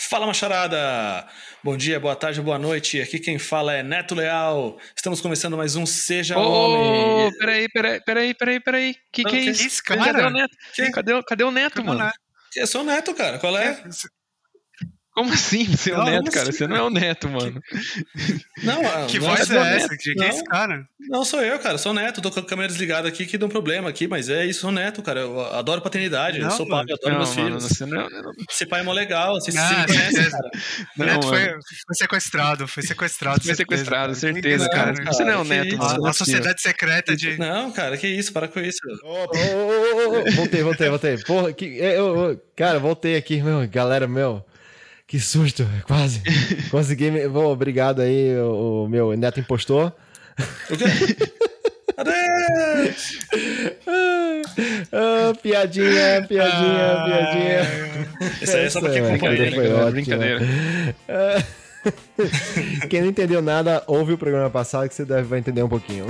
[0.00, 1.26] Fala macharada!
[1.62, 3.00] Bom dia, boa tarde, boa noite.
[3.00, 4.78] Aqui quem fala é Neto Leal.
[4.96, 7.36] Estamos começando mais um Seja Ô, Homem.
[7.36, 8.96] peraí, peraí, peraí, peraí, peraí.
[9.12, 9.82] Que Não, que é isso?
[9.82, 10.56] Cadê o Neto?
[10.94, 12.12] Cadê, o- cadê o Neto, Como mano?
[12.54, 13.38] Eu sou o Neto, cara.
[13.40, 13.82] Qual é?
[15.18, 16.48] Como assim você é o Neto, cara?
[16.48, 16.58] assim?
[16.58, 17.60] Você não é o Neto, mano.
[18.62, 19.66] Não, ah, Que não, voz é Neto?
[19.66, 19.96] essa?
[19.96, 20.84] Que que é esse cara?
[21.08, 21.76] Não, sou eu, cara.
[21.76, 22.20] Sou o Neto.
[22.22, 24.70] Tô com a câmera desligada aqui que deu um problema aqui, mas é isso, sou
[24.70, 25.20] o Neto, cara.
[25.20, 26.38] Eu adoro paternidade.
[26.38, 27.64] eu Não, sou pai, eu adoro Não, meus mano, filhos.
[27.64, 28.06] você não é.
[28.48, 29.34] Esse pai é mó legal.
[29.40, 30.30] Vocês Ah, se certeza.
[30.30, 30.50] cara.
[30.96, 33.42] O Não, Neto foi, foi sequestrado, foi sequestrado.
[33.42, 34.94] Foi sequestrado, certeza, Não, cara.
[34.94, 35.78] cara, Você não é o Neto, isso?
[35.78, 36.06] mano.
[36.06, 37.36] é A, sociedade secreta de.
[37.38, 38.32] Não, cara, que isso.
[38.32, 38.78] Para com isso.
[40.36, 41.18] Voltei, voltei, voltei.
[41.18, 44.44] Porra, que, eu, eu- cara, voltei aqui, meu, galera, meu.
[45.08, 46.20] Que susto, quase.
[46.70, 47.10] Consegui.
[47.10, 49.92] Me, bom, obrigado aí, o, o meu neto impostor.
[51.96, 53.18] Adeus!
[54.92, 57.60] Ah, piadinha, piadinha, Ah, piadinha.
[58.42, 59.36] Isso aí é só pra quem Essa acompanha.
[59.36, 59.56] brincadeira né?
[59.56, 59.92] foi galera, ótima.
[59.92, 60.46] brincadeira.
[62.90, 66.06] Quem não entendeu nada, ouve o programa passado que você deve, vai entender um pouquinho.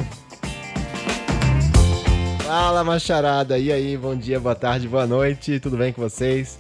[2.47, 3.59] Fala, macharada.
[3.59, 5.61] E aí, bom dia, boa tarde, boa noite.
[5.61, 6.59] Tudo bem com vocês?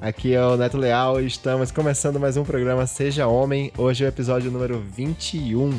[0.00, 3.72] Aqui é o Neto Leal e estamos começando mais um programa Seja Homem.
[3.78, 5.72] Hoje é o episódio número 21.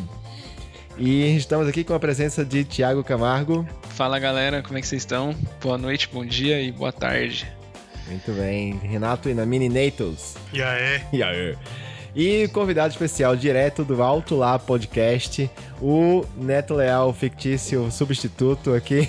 [0.98, 3.68] E estamos aqui com a presença de Tiago Camargo.
[3.90, 5.36] Fala, galera, como é que vocês estão?
[5.62, 7.48] Boa noite, bom dia e boa tarde.
[8.08, 8.80] Muito bem.
[8.82, 10.36] Renato Inamini Natos.
[10.52, 11.02] E aí?
[11.14, 11.56] E aí?
[12.18, 15.48] E convidado especial direto do Alto Lá Podcast,
[15.80, 19.08] o Neto Leal, fictício substituto aqui.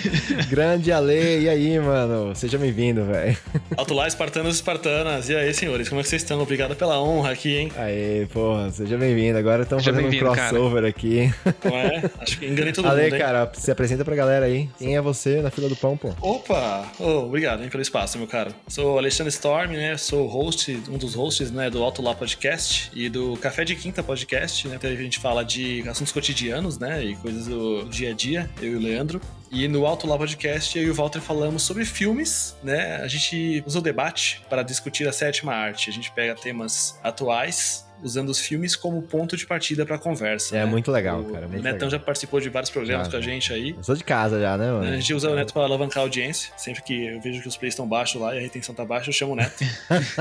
[0.48, 2.34] Grande Ale, e aí, mano?
[2.34, 3.36] Seja bem-vindo, velho.
[3.76, 5.28] Alto lá, espartanos e espartanas.
[5.28, 6.40] E aí, senhores, como é que vocês estão?
[6.40, 7.72] Obrigado pela honra aqui, hein?
[7.76, 9.36] Aí, porra, seja bem-vindo.
[9.36, 10.48] Agora estamos fazendo um bem-vindo, cara.
[10.48, 11.30] crossover aqui.
[11.62, 12.10] Não é?
[12.20, 13.20] Acho que enganei todo Ale, mundo, hein?
[13.20, 14.66] cara, se apresenta pra galera aí.
[14.78, 16.14] Quem é você na fila do pão, pô?
[16.22, 16.90] Opa!
[16.98, 18.54] Oh, obrigado hein, pelo espaço, meu caro.
[18.66, 19.98] Sou o Alexandre Storm, né?
[19.98, 22.45] Sou host, um dos hosts né, do Alto Lá Podcast
[22.94, 24.76] e do Café de Quinta Podcast, né?
[24.76, 27.04] Então a gente fala de assuntos cotidianos, né?
[27.04, 29.20] E coisas do dia a dia, eu e o Leandro.
[29.50, 32.96] E no Alto Lá Podcast, eu e o Walter falamos sobre filmes, né?
[32.96, 35.88] A gente usa o debate para discutir a sétima arte.
[35.88, 40.56] A gente pega temas atuais, usando os filmes como ponto de partida para a conversa.
[40.56, 40.66] É né?
[40.66, 41.90] muito legal, O cara, muito Netão legal.
[41.90, 43.70] já participou de vários programas Já, com a gente aí.
[43.76, 44.94] Eu sou de casa já, né, A mano?
[44.96, 46.52] gente usa o Neto para alavancar a audiência.
[46.56, 49.08] Sempre que eu vejo que os plays estão baixos lá e a retenção tá baixa,
[49.08, 49.64] eu chamo o Neto.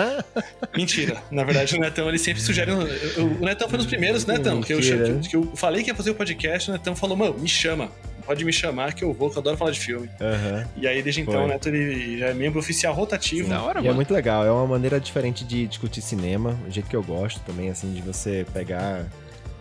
[0.76, 1.22] Mentira.
[1.32, 2.72] Na verdade, o Netão ele sempre sugere.
[2.72, 4.80] O Netão foi um dos primeiros, Netão, que eu,
[5.22, 6.70] que eu falei que ia fazer o podcast.
[6.70, 7.90] O Netão falou, mano, me chama.
[8.26, 10.10] Pode me chamar que eu vou, que eu adoro falar de filme.
[10.20, 10.68] Aham.
[10.76, 11.44] E aí, desde então, Foi.
[11.44, 13.50] o Neto ele já é membro oficial rotativo.
[13.50, 13.96] Da hora, E é mano.
[13.96, 17.70] muito legal, é uma maneira diferente de discutir cinema, o jeito que eu gosto também,
[17.70, 19.06] assim, de você pegar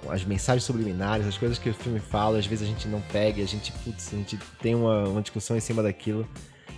[0.09, 3.41] as mensagens subliminares, as coisas que o filme fala, às vezes a gente não pega,
[3.41, 6.27] e a gente, putz, a gente tem uma, uma discussão em cima daquilo.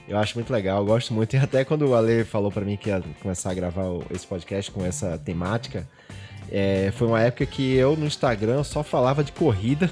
[0.08, 1.34] Eu acho muito legal, eu gosto muito.
[1.36, 4.70] E até quando o Ale falou pra mim que ia começar a gravar esse podcast
[4.70, 5.86] com essa temática,
[6.50, 9.90] é, foi uma época que eu no Instagram só falava de corrida.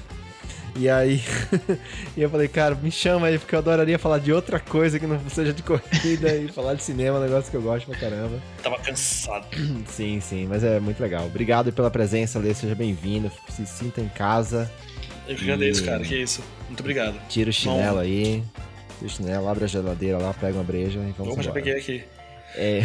[0.77, 1.21] E aí,
[2.17, 5.07] e eu falei, cara, me chama aí, porque eu adoraria falar de outra coisa que
[5.07, 8.37] não seja de corrida e falar de cinema, um negócio que eu gosto pra caramba.
[8.61, 9.47] Tava cansado.
[9.87, 11.25] Sim, sim, mas é muito legal.
[11.27, 14.69] Obrigado pela presença, Lê, seja bem-vindo, se sinta em casa,
[15.25, 16.03] Eu que agradeço, E- cara.
[16.03, 16.41] Que isso.
[16.67, 17.15] Muito obrigado.
[17.29, 18.43] tira o chinelo aí,
[18.99, 22.03] tira o chinelo, abre a geladeira lá, pega uma breja e vamos já peguei aqui.
[22.57, 22.83] É,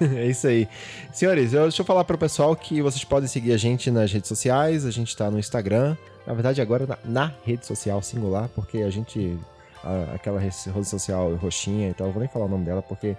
[0.16, 0.68] é isso aí.
[1.12, 4.28] Senhores, eu, deixa eu falar pro pessoal que vocês podem seguir a gente nas redes
[4.28, 4.84] sociais.
[4.84, 5.96] A gente tá no Instagram.
[6.26, 9.38] Na verdade, agora na, na rede social singular, porque a gente.
[9.84, 13.16] a- aquela rede social roxinha e tal, eu vou nem falar o nome dela, porque.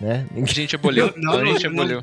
[0.00, 0.26] Né?
[0.30, 1.04] A Ninguém, gente aboliu.
[1.06, 2.02] a gente não, aboliu.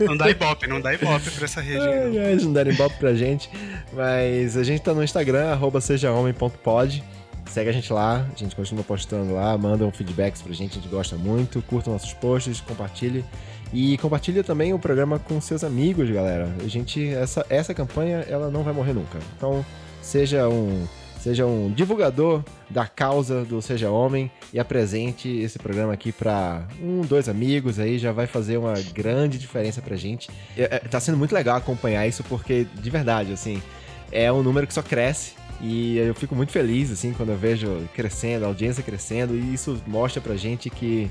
[0.00, 1.78] não dá ibope, não dá ibope pra essa rede.
[1.86, 2.20] Ai, não.
[2.22, 3.50] ai, eles não deram ibope pra gente.
[3.92, 7.02] Mas a gente tá no Instagram, arroba sejahomem.pod.
[7.46, 10.88] Segue a gente lá, a gente continua postando lá, mandam feedbacks pra gente, a gente
[10.88, 11.60] gosta muito.
[11.62, 13.24] Curtam nossos posts, compartilhe.
[13.72, 16.48] E compartilha também o programa com seus amigos, galera.
[16.62, 19.18] A gente, essa, essa campanha, ela não vai morrer nunca.
[19.36, 19.64] Então,
[20.02, 20.86] seja um,
[21.18, 27.00] seja um divulgador da causa do Seja Homem e apresente esse programa aqui pra um,
[27.02, 30.28] dois amigos aí, já vai fazer uma grande diferença pra gente.
[30.56, 33.62] É, é, tá sendo muito legal acompanhar isso, porque, de verdade, assim,
[34.10, 35.32] é um número que só cresce.
[35.62, 39.80] E eu fico muito feliz, assim, quando eu vejo crescendo, a audiência crescendo, e isso
[39.86, 41.08] mostra pra gente que,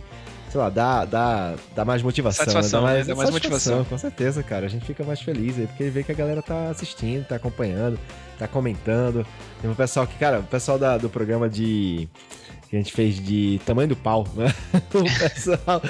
[0.50, 2.44] sei lá, dá, dá, dá mais motivação.
[2.44, 2.96] Satisfação, né?
[2.98, 3.04] né?
[3.06, 3.86] Dá mais motivação.
[3.86, 4.66] Com certeza, cara.
[4.66, 7.98] A gente fica mais feliz aí, porque vê que a galera tá assistindo, tá acompanhando,
[8.38, 9.26] tá comentando.
[9.62, 12.10] Tem um pessoal que, cara, o pessoal da- do programa de.
[12.72, 14.52] Que a gente fez de tamanho do pau, né?
[14.96, 15.82] O pessoal.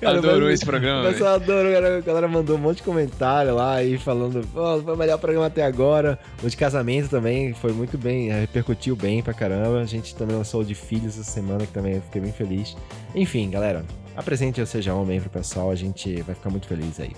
[0.00, 1.14] cara, Adorou mas- esse programa, o velho.
[1.14, 1.96] pessoal adorou, cara.
[1.96, 5.46] a galera mandou um monte de comentário lá aí falando, pô, foi o melhor programa
[5.46, 6.18] até agora.
[6.42, 9.80] O de casamento também foi muito bem, eh, repercutiu bem pra caramba.
[9.80, 12.76] A gente também lançou o de filhos essa semana, que também fiquei bem feliz.
[13.14, 13.82] Enfim, galera,
[14.14, 17.12] apresente ou seja homem pro pessoal, a gente vai ficar muito feliz aí.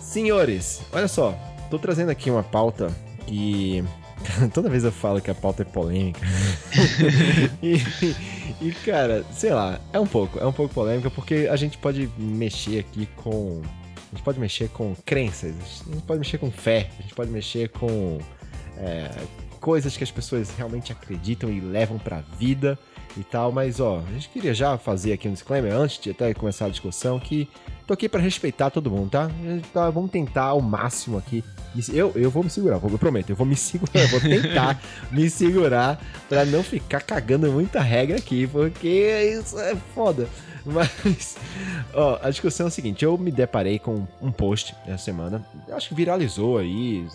[0.00, 1.34] Senhores, olha só,
[1.70, 2.88] tô trazendo aqui uma pauta
[3.26, 3.84] que
[4.52, 6.20] toda vez eu falo que a pauta é polêmica.
[7.62, 7.76] e,
[8.60, 12.10] e, cara, sei lá, é um pouco, é um pouco polêmica porque a gente pode
[12.18, 13.62] mexer aqui com.
[14.12, 15.54] A gente pode mexer com crenças,
[15.86, 18.18] a gente pode mexer com fé, a gente pode mexer com
[18.78, 19.10] é,
[19.60, 22.78] coisas que as pessoas realmente acreditam e levam pra vida
[23.16, 26.32] e tal, mas ó, a gente queria já fazer aqui um disclaimer antes de até
[26.34, 27.48] começar a discussão que
[27.86, 29.30] tô aqui para respeitar todo mundo, tá?
[29.72, 29.90] tá?
[29.90, 31.42] Vamos tentar ao máximo aqui.
[31.92, 34.80] Eu, eu vou me segurar, eu prometo, eu vou me segurar, eu vou tentar
[35.10, 40.28] me segurar para não ficar cagando muita regra aqui, porque isso é foda.
[40.64, 41.36] Mas,
[41.94, 45.88] ó, a discussão é a seguinte: eu me deparei com um post essa semana, acho
[45.88, 47.06] que viralizou aí,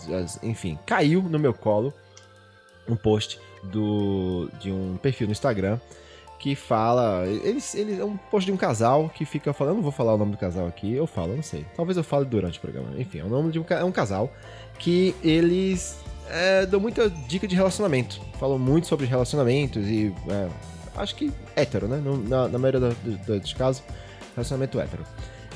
[0.41, 1.93] enfim, caiu no meu colo
[2.87, 5.79] um post do, de um perfil no Instagram
[6.41, 7.23] que fala.
[7.27, 9.73] Eles, eles, é um post de um casal que fica falando.
[9.73, 11.65] Eu não vou falar o nome do casal aqui, eu falo, eu não sei.
[11.75, 12.99] Talvez eu fale durante o programa.
[12.99, 14.33] Enfim, é o nome de um, é um casal
[14.79, 18.19] que eles é, dão muita dica de relacionamento.
[18.39, 20.11] Falam muito sobre relacionamentos e.
[20.29, 20.49] É,
[20.97, 22.01] acho que hétero, né?
[22.27, 22.91] Na, na maioria
[23.39, 23.83] dos casos,
[24.35, 25.03] relacionamento hétero.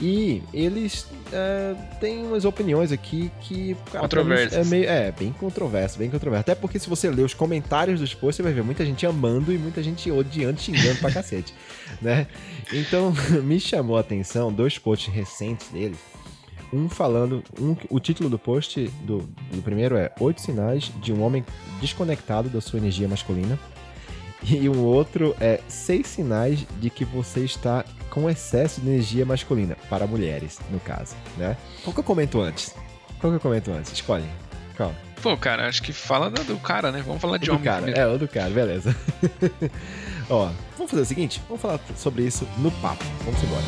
[0.01, 3.77] E eles é, têm umas opiniões aqui que.
[3.91, 4.67] Controversas.
[4.67, 6.41] É, meio, é, bem controverso, bem controverso.
[6.41, 9.53] Até porque se você ler os comentários dos posts, você vai ver muita gente amando
[9.53, 11.53] e muita gente odiando, xingando pra cacete.
[12.01, 12.27] Né?
[12.73, 15.95] Então, me chamou a atenção dois posts recentes dele.
[16.73, 17.41] Um falando.
[17.59, 19.19] Um, o título do post do,
[19.53, 21.45] do primeiro é Oito sinais de um homem
[21.79, 23.57] desconectado da sua energia masculina.
[24.55, 29.75] E um outro é seis sinais de que você está com excesso de energia masculina,
[29.89, 31.57] para mulheres, no caso, né?
[31.83, 32.73] Qual que eu comento antes?
[33.19, 33.91] Qual que eu comento antes?
[33.91, 34.25] Escolhe.
[34.77, 34.93] Qual?
[35.21, 37.03] Pô, cara, acho que fala do cara, né?
[37.05, 37.63] Vamos falar de o homem.
[37.63, 37.81] Do cara.
[37.81, 38.09] Primeiro.
[38.09, 38.95] É, o do cara, beleza.
[40.29, 41.41] Ó, vamos fazer o seguinte?
[41.47, 43.03] Vamos falar sobre isso no papo.
[43.23, 43.63] Vamos embora.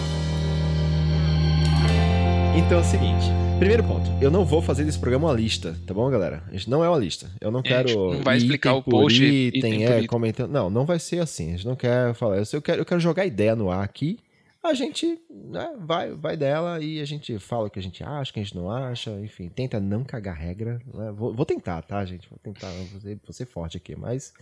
[2.55, 3.46] Então é o seguinte.
[3.59, 6.43] Primeiro ponto, eu não vou fazer desse programa uma lista, tá bom, galera?
[6.47, 7.27] A gente não é uma lista.
[7.41, 8.13] Eu não é, quero.
[8.13, 10.51] Não vai explicar o post item, item é, comentando.
[10.51, 11.47] Não, não vai ser assim.
[11.47, 12.37] A gente não quer falar.
[12.37, 14.19] Eu quero, eu quero jogar ideia no ar aqui.
[14.63, 18.29] A gente né, vai, vai dela e a gente fala o que a gente acha,
[18.29, 20.79] o que a gente não acha, enfim, tenta não cagar regra.
[20.93, 21.11] Né?
[21.11, 22.29] Vou, vou, tentar, tá, gente?
[22.29, 24.33] Vou tentar, vou ser, vou ser forte aqui, mas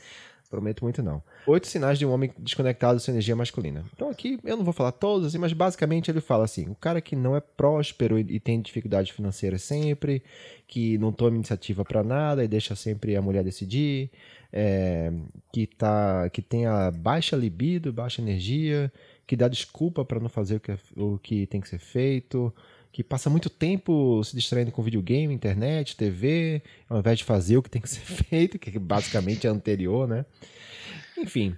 [0.56, 1.22] Prometo muito não.
[1.46, 3.84] Oito sinais de um homem desconectado da sua energia masculina.
[3.94, 7.02] Então aqui eu não vou falar todos, assim, mas basicamente ele fala assim: o cara
[7.02, 10.24] que não é próspero e tem dificuldade financeira sempre,
[10.66, 14.10] que não toma iniciativa para nada e deixa sempre a mulher decidir,
[14.54, 15.12] é,
[15.52, 18.90] que, tá, que tem a baixa libido, baixa energia,
[19.28, 22.54] que dá desculpa para não fazer o que, é, o que tem que ser feito,
[22.96, 27.62] que passa muito tempo se distraindo com videogame, internet, TV, ao invés de fazer o
[27.62, 30.26] que tem que ser feito, que basicamente é anterior, né?
[31.18, 31.58] Enfim,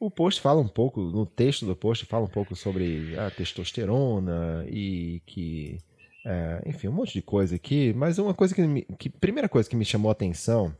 [0.00, 4.64] o post fala um pouco, no texto do post fala um pouco sobre a testosterona
[4.66, 5.76] e que,
[6.24, 9.68] é, enfim, um monte de coisa aqui, mas uma coisa que, me, que primeira coisa
[9.68, 10.74] que me chamou a atenção,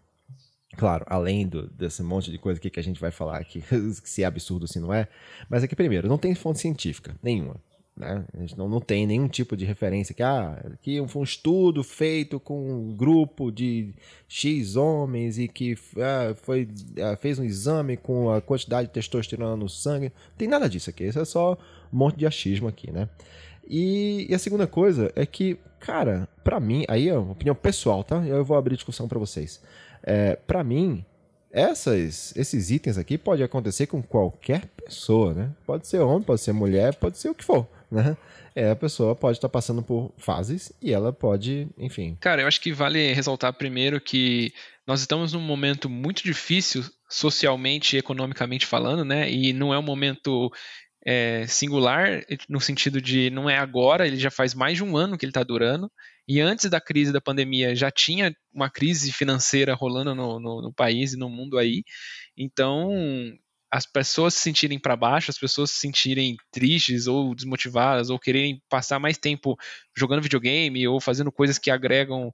[0.78, 3.62] claro, além do, desse monte de coisa aqui que a gente vai falar aqui,
[4.02, 5.06] se é absurdo se não é,
[5.50, 7.56] mas é que primeiro, não tem fonte científica nenhuma.
[7.98, 8.24] Né?
[8.32, 11.82] A gente não, não tem nenhum tipo de referência que ah, aqui foi um estudo
[11.82, 13.92] feito com um grupo de
[14.28, 16.68] X homens e que ah, foi,
[17.02, 20.12] ah, fez um exame com a quantidade de testosterona no sangue.
[20.30, 21.04] Não tem nada disso aqui.
[21.04, 21.58] Isso é só
[21.92, 23.08] um monte de achismo aqui, né?
[23.66, 28.04] E, e a segunda coisa é que, cara, para mim, aí é uma opinião pessoal,
[28.04, 28.24] tá?
[28.24, 29.60] Eu vou abrir discussão para vocês.
[30.04, 31.04] É, para mim,
[31.50, 35.50] essas, esses itens aqui pode acontecer com qualquer pessoa, né?
[35.66, 38.16] Pode ser homem, pode ser mulher, pode ser o que for né?
[38.54, 42.16] É, a pessoa pode estar tá passando por fases e ela pode, enfim.
[42.20, 44.52] Cara, eu acho que vale ressaltar primeiro que
[44.86, 49.30] nós estamos num momento muito difícil socialmente e economicamente falando, né?
[49.30, 50.50] E não é um momento
[51.06, 55.16] é, singular no sentido de não é agora, ele já faz mais de um ano
[55.16, 55.90] que ele está durando.
[56.26, 60.72] E antes da crise da pandemia já tinha uma crise financeira rolando no, no, no
[60.72, 61.82] país e no mundo aí.
[62.36, 62.90] Então,
[63.70, 68.62] as pessoas se sentirem para baixo, as pessoas se sentirem tristes ou desmotivadas ou quererem
[68.68, 69.56] passar mais tempo
[69.96, 72.32] jogando videogame ou fazendo coisas que agregam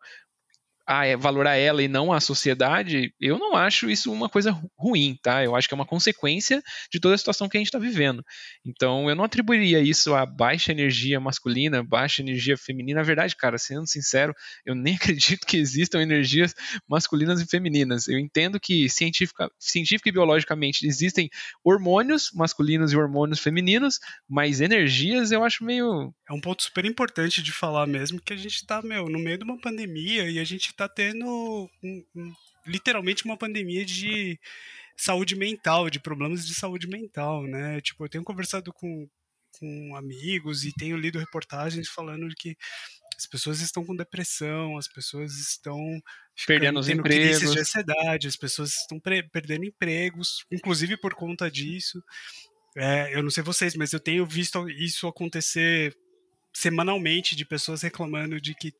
[0.86, 5.18] a, é, valorar ela e não a sociedade, eu não acho isso uma coisa ruim,
[5.22, 5.42] tá?
[5.42, 6.62] Eu acho que é uma consequência
[6.92, 8.24] de toda a situação que a gente está vivendo.
[8.64, 13.00] Então, eu não atribuiria isso a baixa energia masculina, baixa energia feminina.
[13.00, 16.54] Na verdade, cara, sendo sincero, eu nem acredito que existam energias
[16.88, 18.06] masculinas e femininas.
[18.06, 21.30] Eu entendo que científica, científica e biologicamente existem
[21.64, 23.98] hormônios masculinos e hormônios femininos,
[24.28, 26.12] mas energias eu acho meio.
[26.28, 29.38] É um ponto super importante de falar mesmo, que a gente está meu, no meio
[29.38, 31.26] de uma pandemia e a gente está tendo
[31.83, 32.35] um, um,
[32.66, 34.38] literalmente uma pandemia de
[34.97, 37.81] saúde mental, de problemas de saúde mental, né?
[37.81, 39.09] Tipo, eu tenho conversado com,
[39.59, 42.57] com amigos e tenho lido reportagens falando que
[43.16, 45.78] as pessoas estão com depressão, as pessoas estão
[46.47, 52.02] perdendo os empregos, de ansiedade, as pessoas estão perdendo empregos, inclusive por conta disso.
[52.76, 55.97] É, eu não sei vocês, mas eu tenho visto isso acontecer
[56.52, 58.73] semanalmente de pessoas reclamando de que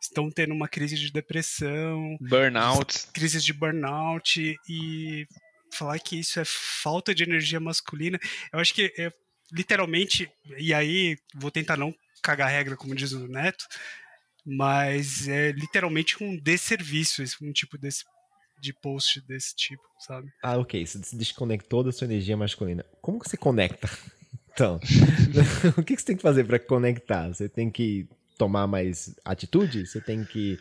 [0.00, 5.26] estão tendo uma crise de depressão, burnout, crises de burnout e
[5.72, 8.18] falar que isso é falta de energia masculina.
[8.52, 9.12] Eu acho que é,
[9.52, 13.64] literalmente, e aí vou tentar não cagar regra, como diz o Neto,
[14.44, 18.04] mas é literalmente um desserviço, um tipo desse
[18.60, 20.30] de post desse tipo, sabe?
[20.42, 20.84] Ah, ok.
[20.84, 22.84] Você se desconectou da sua energia masculina.
[23.00, 23.88] Como que você conecta?
[24.52, 24.80] Então,
[25.78, 27.28] o que você tem que fazer para conectar?
[27.28, 28.06] Você tem que
[28.40, 29.86] tomar mais atitude?
[29.86, 30.58] Você tem que.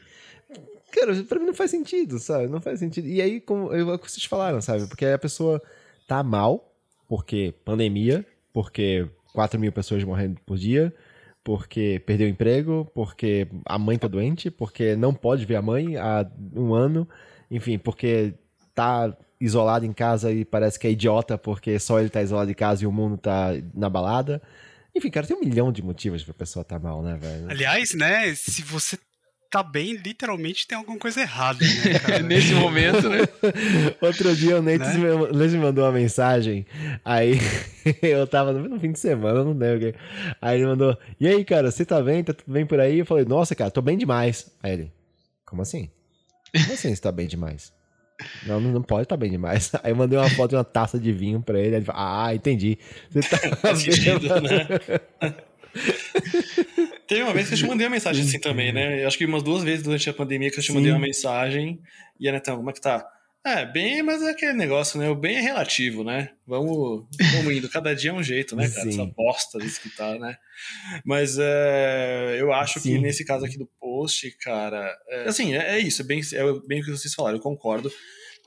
[0.91, 2.47] Cara, pra mim não faz sentido, sabe?
[2.47, 3.07] Não faz sentido.
[3.07, 4.85] E aí, como eu, vocês falaram, sabe?
[4.87, 5.61] Porque a pessoa
[6.05, 6.75] tá mal,
[7.07, 10.93] porque pandemia, porque 4 mil pessoas morrendo por dia,
[11.41, 15.95] porque perdeu o emprego, porque a mãe tá doente, porque não pode ver a mãe
[15.95, 17.07] há um ano,
[17.49, 18.33] enfim, porque
[18.75, 22.55] tá isolado em casa e parece que é idiota porque só ele tá isolado em
[22.55, 24.41] casa e o mundo tá na balada.
[24.99, 27.49] Enfim, cara, tem um milhão de motivos pra pessoa tá mal, né, velho?
[27.49, 28.99] Aliás, né, se você
[29.49, 33.19] tá bem, literalmente tem alguma coisa errada, né, Nesse momento, né?
[34.01, 35.47] Outro dia o Nate né?
[35.47, 36.65] me mandou uma mensagem,
[37.05, 37.35] aí
[38.03, 39.95] eu tava no fim de semana, não lembro.
[40.41, 42.21] Aí ele mandou, e aí, cara, você tá bem?
[42.21, 42.99] Tá tudo bem por aí?
[42.99, 44.51] Eu falei, nossa, cara, tô bem demais.
[44.61, 44.91] Aí ele,
[45.45, 45.89] como assim?
[46.53, 47.71] Como assim você tá bem demais?
[48.45, 49.71] Não, não pode estar tá bem demais.
[49.83, 51.75] Aí eu mandei uma foto de uma taça de vinho pra ele.
[51.77, 52.77] Ele falou, ah, entendi.
[53.09, 53.37] Você tá
[53.75, 54.67] sentido, né?
[57.07, 59.03] Teve uma vez que eu te mandei uma mensagem assim também, né?
[59.03, 61.79] Eu acho que umas duas vezes durante a pandemia que eu te mandei uma mensagem.
[62.19, 63.07] E a Netão, como é que tá?
[63.49, 65.09] É, bem, mas é aquele negócio, né?
[65.09, 66.29] O bem é relativo, né?
[66.45, 67.67] Vamos, vamos indo.
[67.67, 68.91] Cada dia é um jeito, né, cara?
[68.91, 69.01] Sim.
[69.01, 70.37] Essa bosta disso que tá, né?
[71.03, 72.93] Mas é, eu acho Sim.
[72.93, 76.43] que nesse caso aqui do post, cara, é, assim, é, é, isso, é bem, é
[76.67, 77.37] bem o que vocês falaram.
[77.37, 77.91] Eu concordo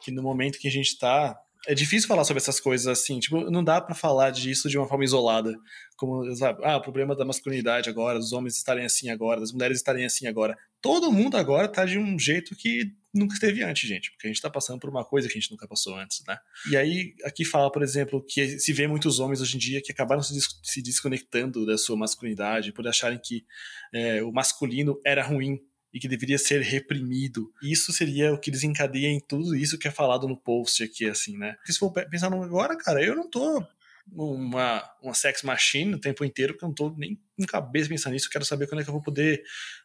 [0.04, 1.36] que no momento que a gente tá.
[1.66, 4.86] É difícil falar sobre essas coisas assim, tipo, não dá para falar disso de uma
[4.86, 5.52] forma isolada.
[5.96, 9.78] Como, sabe, ah, o problema da masculinidade agora, os homens estarem assim agora, as mulheres
[9.78, 10.56] estarem assim agora.
[10.80, 14.36] Todo mundo agora tá de um jeito que nunca esteve antes, gente, porque a gente
[14.36, 16.38] está passando por uma coisa que a gente nunca passou antes, né?
[16.70, 19.92] E aí, aqui fala, por exemplo, que se vê muitos homens hoje em dia que
[19.92, 23.44] acabaram se, des se desconectando da sua masculinidade por acharem que
[23.92, 25.60] é, o masculino era ruim
[25.92, 27.52] e que deveria ser reprimido.
[27.62, 31.36] Isso seria o que desencadeia em tudo isso que é falado no post aqui, assim,
[31.36, 31.52] né?
[31.54, 33.62] Porque se for pensar agora, cara, eu não tô
[34.10, 38.14] uma, uma sex machine o tempo inteiro, porque eu não tô nem com cabeça pensando
[38.14, 38.26] nisso.
[38.26, 39.42] Eu quero saber quando é que eu vou poder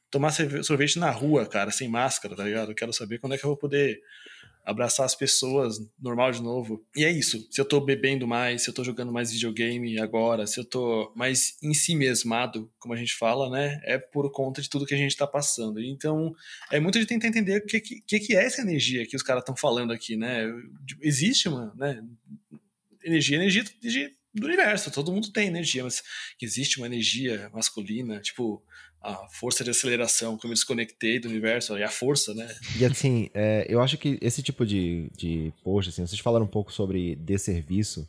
[0.10, 0.32] tomar
[0.64, 2.72] sorvete na rua, cara, sem máscara, tá ligado?
[2.72, 4.02] Eu quero saber quando é que eu vou poder
[4.68, 6.86] abraçar as pessoas normal de novo.
[6.94, 7.48] E é isso.
[7.50, 11.14] Se eu tô bebendo mais, se eu tô jogando mais videogame agora, se eu tô
[11.16, 13.80] mais em si mesmado, como a gente fala, né?
[13.86, 15.82] É por conta de tudo que a gente tá passando.
[15.82, 16.36] Então,
[16.70, 19.42] é muito de tentar entender o que, que, que é essa energia que os caras
[19.42, 20.44] estão falando aqui, né?
[21.02, 22.04] Existe uma, né?
[23.02, 26.04] Energia, energia, energia do universo, todo mundo tem energia, mas
[26.42, 28.62] existe uma energia masculina, tipo,
[29.08, 32.48] a força de aceleração, como eu desconectei do universo, e a força, né?
[32.78, 36.50] E assim, é, eu acho que esse tipo de, de post, assim, vocês falaram um
[36.50, 38.08] pouco sobre desserviço,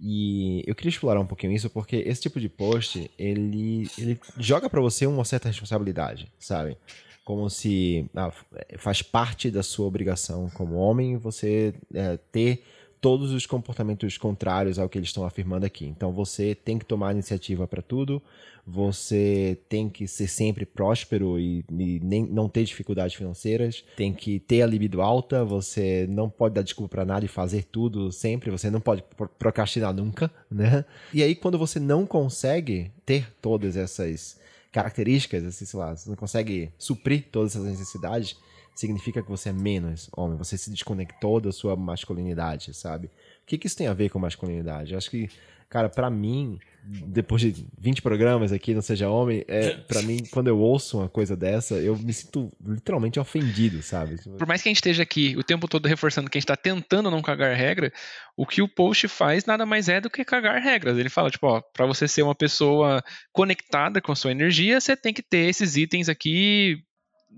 [0.00, 4.68] e eu queria explorar um pouquinho isso, porque esse tipo de post, ele, ele joga
[4.68, 6.76] para você uma certa responsabilidade, sabe?
[7.24, 8.32] Como se ah,
[8.78, 12.64] faz parte da sua obrigação como homem você é, ter
[13.02, 15.84] todos os comportamentos contrários ao que eles estão afirmando aqui.
[15.84, 18.22] Então você tem que tomar iniciativa para tudo,
[18.64, 24.38] você tem que ser sempre próspero e, e, nem, não ter dificuldades financeiras, tem que
[24.38, 28.52] ter a libido alta, você não pode dar desculpa para nada e fazer tudo sempre,
[28.52, 29.02] você não pode
[29.36, 30.84] procrastinar nunca, né?
[31.12, 34.40] E aí quando você não consegue ter todas essas
[34.70, 38.36] características, assim, sei lá, você não consegue suprir todas essas necessidades,
[38.74, 43.06] significa que você é menos homem, você se desconectou da sua masculinidade, sabe?
[43.06, 43.10] O
[43.46, 44.92] que, que isso tem a ver com masculinidade?
[44.92, 45.28] Eu acho que,
[45.68, 50.48] cara, para mim, depois de 20 programas aqui, não seja homem, é, para mim, quando
[50.48, 54.16] eu ouço uma coisa dessa, eu me sinto literalmente ofendido, sabe?
[54.36, 56.56] Por mais que a gente esteja aqui o tempo todo reforçando que a gente tá
[56.56, 57.92] tentando não cagar regra,
[58.36, 60.98] o que o post faz nada mais é do que cagar regras.
[60.98, 63.02] Ele fala, tipo, ó, pra você ser uma pessoa
[63.32, 66.82] conectada com a sua energia, você tem que ter esses itens aqui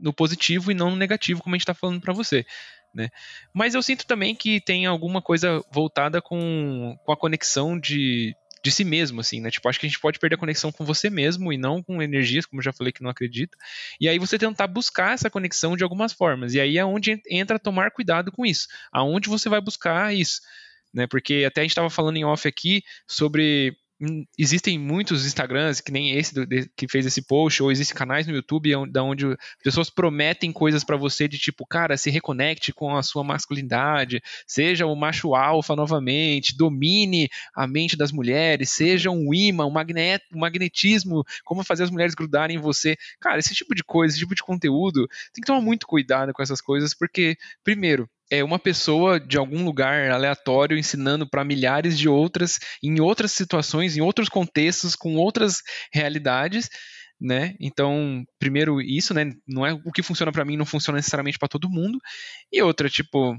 [0.01, 2.45] no positivo e não no negativo, como a gente está falando para você.
[2.95, 3.09] Né?
[3.53, 8.71] Mas eu sinto também que tem alguma coisa voltada com, com a conexão de, de
[8.71, 9.51] si mesmo, assim, né?
[9.51, 12.01] Tipo, acho que a gente pode perder a conexão com você mesmo e não com
[12.01, 13.59] energias, como eu já falei que não acredito.
[14.01, 16.55] E aí você tentar buscar essa conexão de algumas formas.
[16.55, 18.69] E aí é onde entra tomar cuidado com isso.
[18.93, 20.41] Aonde você vai buscar isso,
[20.93, 21.07] né?
[21.09, 23.77] Porque até a gente estava falando em off aqui sobre
[24.39, 28.27] existem muitos Instagrams, que nem esse do, de, que fez esse post, ou existem canais
[28.27, 32.97] no YouTube da onde pessoas prometem coisas para você de tipo, cara, se reconecte com
[32.97, 39.33] a sua masculinidade, seja o macho alfa novamente, domine a mente das mulheres, seja um
[39.33, 42.97] imã, um, magnet, um magnetismo, como fazer as mulheres grudarem em você.
[43.21, 46.43] Cara, esse tipo de coisa, esse tipo de conteúdo, tem que tomar muito cuidado com
[46.43, 52.09] essas coisas, porque, primeiro, é uma pessoa de algum lugar aleatório ensinando para milhares de
[52.09, 55.57] outras, em outras situações, em outros contextos, com outras
[55.93, 56.69] realidades,
[57.21, 57.55] né?
[57.61, 59.33] Então, primeiro isso, né?
[59.47, 61.99] Não é o que funciona para mim, não funciona necessariamente para todo mundo.
[62.53, 63.37] E outra, tipo,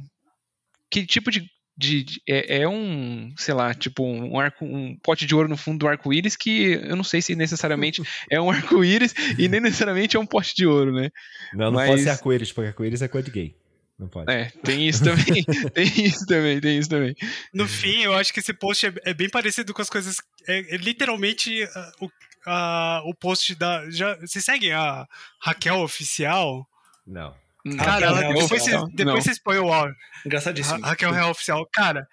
[0.90, 5.26] que tipo de, de, de é, é, um, sei lá, tipo um arco, um pote
[5.26, 8.02] de ouro no fundo do arco-íris que eu não sei se necessariamente
[8.32, 11.10] é um arco-íris e nem necessariamente é um pote de ouro, né?
[11.54, 11.90] Não, não Mas...
[11.90, 13.65] pode ser arco-íris, porque arco-íris é coisa de gay.
[13.98, 14.32] Não pode.
[14.32, 15.44] É, tem isso também.
[15.74, 17.16] tem isso também, tem isso também.
[17.54, 20.18] No fim, eu acho que esse post é, é bem parecido com as coisas.
[20.48, 21.68] É, é literalmente uh,
[22.02, 23.90] o, uh, o post da.
[23.90, 25.08] Já, vocês seguem a
[25.40, 26.68] Raquel Oficial?
[27.08, 27.34] Não.
[27.78, 29.96] Cara, ela, depois, vocês, depois vocês põem o áudio.
[30.24, 30.82] Engraçadíssimo.
[30.82, 31.68] Ra Raquel Real Oficial.
[31.74, 32.08] Cara,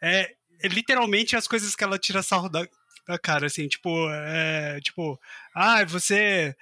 [0.00, 0.30] é,
[0.62, 2.66] é, literalmente as coisas que ela tira sarro da,
[3.06, 5.20] da cara, assim, tipo, é, tipo,
[5.54, 6.56] ah, você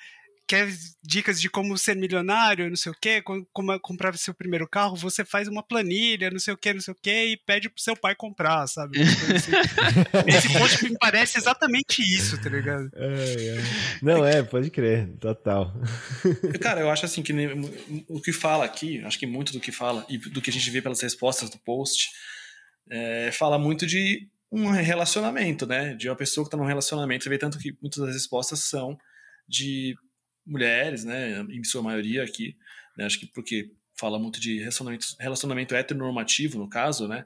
[0.52, 0.68] quer
[1.02, 4.94] dicas de como ser milionário, não sei o quê, como, como comprar seu primeiro carro,
[4.94, 7.82] você faz uma planilha, não sei o quê, não sei o quê, e pede pro
[7.82, 9.00] seu pai comprar, sabe?
[9.00, 9.50] Assim.
[10.28, 12.90] Esse post me parece exatamente isso, tá ligado?
[12.94, 13.62] É, é.
[14.02, 15.74] Não, é, pode crer, total.
[16.60, 17.32] Cara, eu acho assim que
[18.06, 20.70] o que fala aqui, acho que muito do que fala e do que a gente
[20.70, 22.10] vê pelas respostas do post,
[22.90, 25.94] é, fala muito de um relacionamento, né?
[25.94, 27.24] De uma pessoa que tá num relacionamento.
[27.24, 28.98] Você vê tanto que muitas das respostas são
[29.48, 29.94] de
[30.46, 32.56] mulheres, né, em sua maioria aqui,
[32.96, 37.24] né, acho que porque fala muito de relacionamento, relacionamento heteronormativo, no caso, né,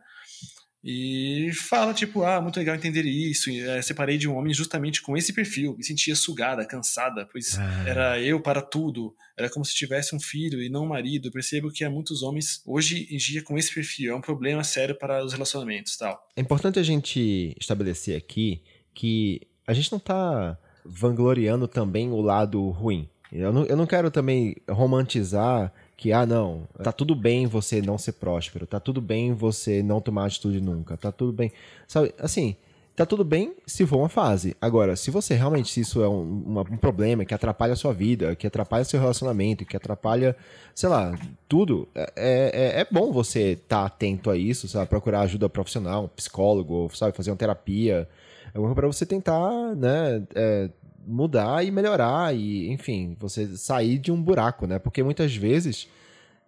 [0.89, 3.51] e fala, tipo, ah, muito legal entender isso.
[3.51, 5.75] É, separei de um homem justamente com esse perfil.
[5.77, 7.85] Me sentia sugada, cansada, pois ah.
[7.89, 9.13] era eu para tudo.
[9.37, 11.33] Era como se tivesse um filho e não um marido.
[11.33, 14.13] percebo que há muitos homens, hoje em dia, com esse perfil.
[14.13, 16.25] É um problema sério para os relacionamentos tal.
[16.37, 18.63] É importante a gente estabelecer aqui
[18.95, 20.57] que a gente não está
[20.89, 23.09] vangloriando também o lado ruim.
[23.33, 27.99] Eu não, eu não quero também romantizar que, ah, não, tá tudo bem você não
[27.99, 31.51] ser próspero, tá tudo bem você não tomar atitude nunca, tá tudo bem.
[31.89, 32.57] Sabe, assim,
[32.95, 34.57] tá tudo bem se for uma fase.
[34.61, 37.93] Agora, se você realmente, se isso é um, uma, um problema que atrapalha a sua
[37.93, 40.37] vida, que atrapalha seu relacionamento, que atrapalha,
[40.75, 41.19] sei lá,
[41.49, 44.89] tudo, é, é, é bom você estar tá atento a isso, sabe?
[44.89, 47.17] Procurar ajuda profissional, um psicólogo, sabe?
[47.17, 48.09] Fazer uma terapia,
[48.65, 50.71] é para você tentar, né, é,
[51.07, 54.79] mudar e melhorar e, enfim, você sair de um buraco, né?
[54.79, 55.89] Porque muitas vezes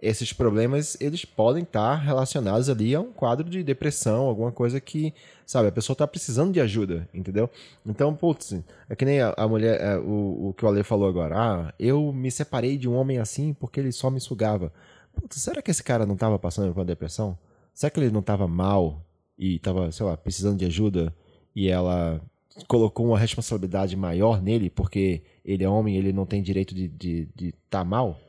[0.00, 5.12] esses problemas eles podem estar relacionados ali a um quadro de depressão, alguma coisa que,
[5.44, 7.50] sabe, a pessoa está precisando de ajuda, entendeu?
[7.84, 11.08] Então, putz, é que nem a, a mulher, é, o, o que o Ale falou
[11.08, 14.72] agora, ah, eu me separei de um homem assim porque ele só me sugava.
[15.12, 17.36] Putz, será que esse cara não estava passando por uma depressão?
[17.74, 19.04] Será que ele não estava mal
[19.36, 21.14] e estava, sei lá, precisando de ajuda
[21.58, 22.20] e ela
[22.68, 26.96] colocou uma responsabilidade maior nele porque ele é homem ele não tem direito de estar
[26.96, 28.20] de, de tá mal.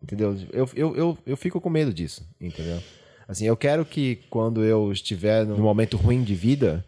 [0.00, 0.36] Entendeu?
[0.52, 2.80] Eu, eu, eu, eu fico com medo disso, entendeu?
[3.26, 6.84] Assim, eu quero que quando eu estiver num momento ruim de vida,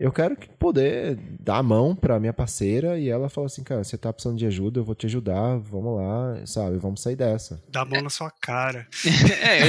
[0.00, 3.98] eu quero poder dar a mão pra minha parceira e ela fala assim, cara, você
[3.98, 7.62] tá precisando de ajuda, eu vou te ajudar, vamos lá, sabe, vamos sair dessa.
[7.68, 8.88] Dá a mão na sua cara.
[9.42, 9.60] é,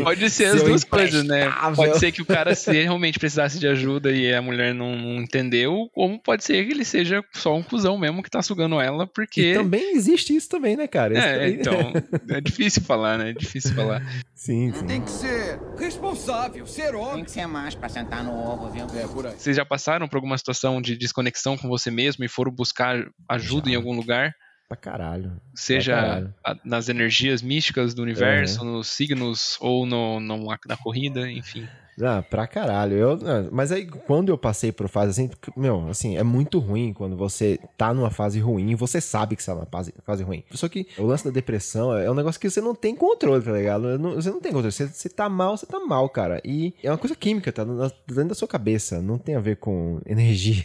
[0.02, 1.52] pode ser as duas coisas, né?
[1.76, 5.20] Pode ser que o cara se realmente precisasse de ajuda e a mulher não, não,
[5.20, 9.06] entendeu, como pode ser que ele seja só um cuzão mesmo que tá sugando ela,
[9.06, 9.52] porque...
[9.52, 11.18] E também existe isso também, né, cara?
[11.18, 11.54] é, também...
[11.60, 13.30] então, é difícil falar, né?
[13.30, 14.02] É difícil falar.
[14.34, 14.86] Sim, sim.
[14.86, 17.16] Tem que ser responsável, ser homem.
[17.16, 18.61] Tem que ser mais pra sentar no ovo
[18.94, 19.38] É, por aí.
[19.38, 23.66] Vocês já passaram por alguma situação de desconexão com você mesmo e foram buscar ajuda
[23.66, 23.72] já.
[23.72, 24.32] em algum lugar?
[24.68, 25.40] Pra caralho.
[25.54, 26.34] Seja pra caralho.
[26.44, 28.72] A, nas energias místicas do universo, uhum.
[28.78, 31.68] nos signos ou no, no, na corrida, enfim.
[32.00, 32.96] Ah, pra caralho.
[32.96, 36.92] Eu, ah, mas aí, quando eu passei por fase assim, meu, assim, é muito ruim
[36.92, 40.42] quando você tá numa fase ruim você sabe que você tá numa fase, fase ruim.
[40.52, 43.52] Só que o lance da depressão é um negócio que você não tem controle, tá
[43.52, 43.98] ligado?
[44.14, 44.72] Você não tem controle.
[44.72, 46.40] Você, você tá mal, você tá mal, cara.
[46.44, 49.02] E é uma coisa química, tá dentro da sua cabeça.
[49.02, 50.64] Não tem a ver com energia,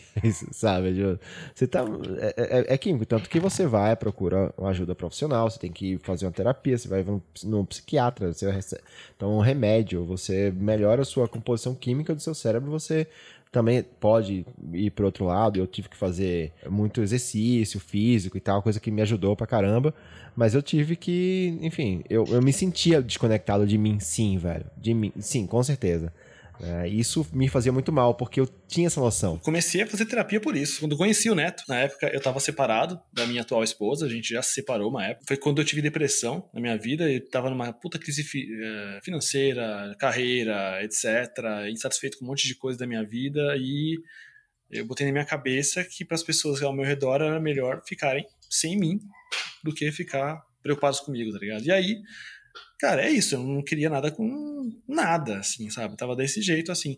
[0.51, 1.19] sabe?
[1.53, 1.83] Você tá.
[2.19, 3.05] É, é, é químico.
[3.05, 6.87] Tanto que você vai procurar uma ajuda profissional, você tem que fazer uma terapia, você
[6.87, 7.05] vai
[7.43, 8.47] no psiquiatra, você
[9.15, 13.07] então um remédio, você melhora a sua sua composição química do seu cérebro, você
[13.51, 15.59] também pode ir para outro lado.
[15.59, 19.93] Eu tive que fazer muito exercício físico e tal, coisa que me ajudou pra caramba.
[20.35, 24.65] Mas eu tive que, enfim, eu, eu me sentia desconectado de mim, sim, velho.
[24.77, 26.13] De mim, sim, com certeza.
[26.61, 29.37] É, isso me fazia muito mal, porque eu tinha essa noção.
[29.39, 30.79] Comecei a fazer terapia por isso.
[30.79, 34.33] Quando conheci o Neto, na época eu tava separado da minha atual esposa, a gente
[34.33, 35.25] já se separou uma época.
[35.27, 38.99] Foi quando eu tive depressão na minha vida e tava numa puta crise fi eh,
[39.03, 41.05] financeira, carreira, etc.
[41.71, 43.97] Insatisfeito com um monte de coisa da minha vida e
[44.69, 48.25] eu botei na minha cabeça que para as pessoas ao meu redor era melhor ficarem
[48.49, 48.99] sem mim
[49.63, 51.65] do que ficar preocupados comigo, tá ligado?
[51.65, 52.01] E aí
[52.79, 55.97] cara, é isso, eu não queria nada com nada, assim, sabe?
[55.97, 56.97] Tava desse jeito, assim.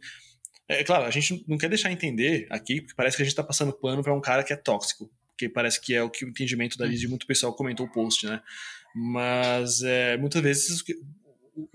[0.67, 3.43] É claro, a gente não quer deixar entender aqui, porque parece que a gente tá
[3.43, 6.29] passando pano pra um cara que é tóxico, porque parece que é o que o
[6.29, 8.41] entendimento dali de muito pessoal comentou o post, né?
[8.95, 10.83] Mas é, muitas vezes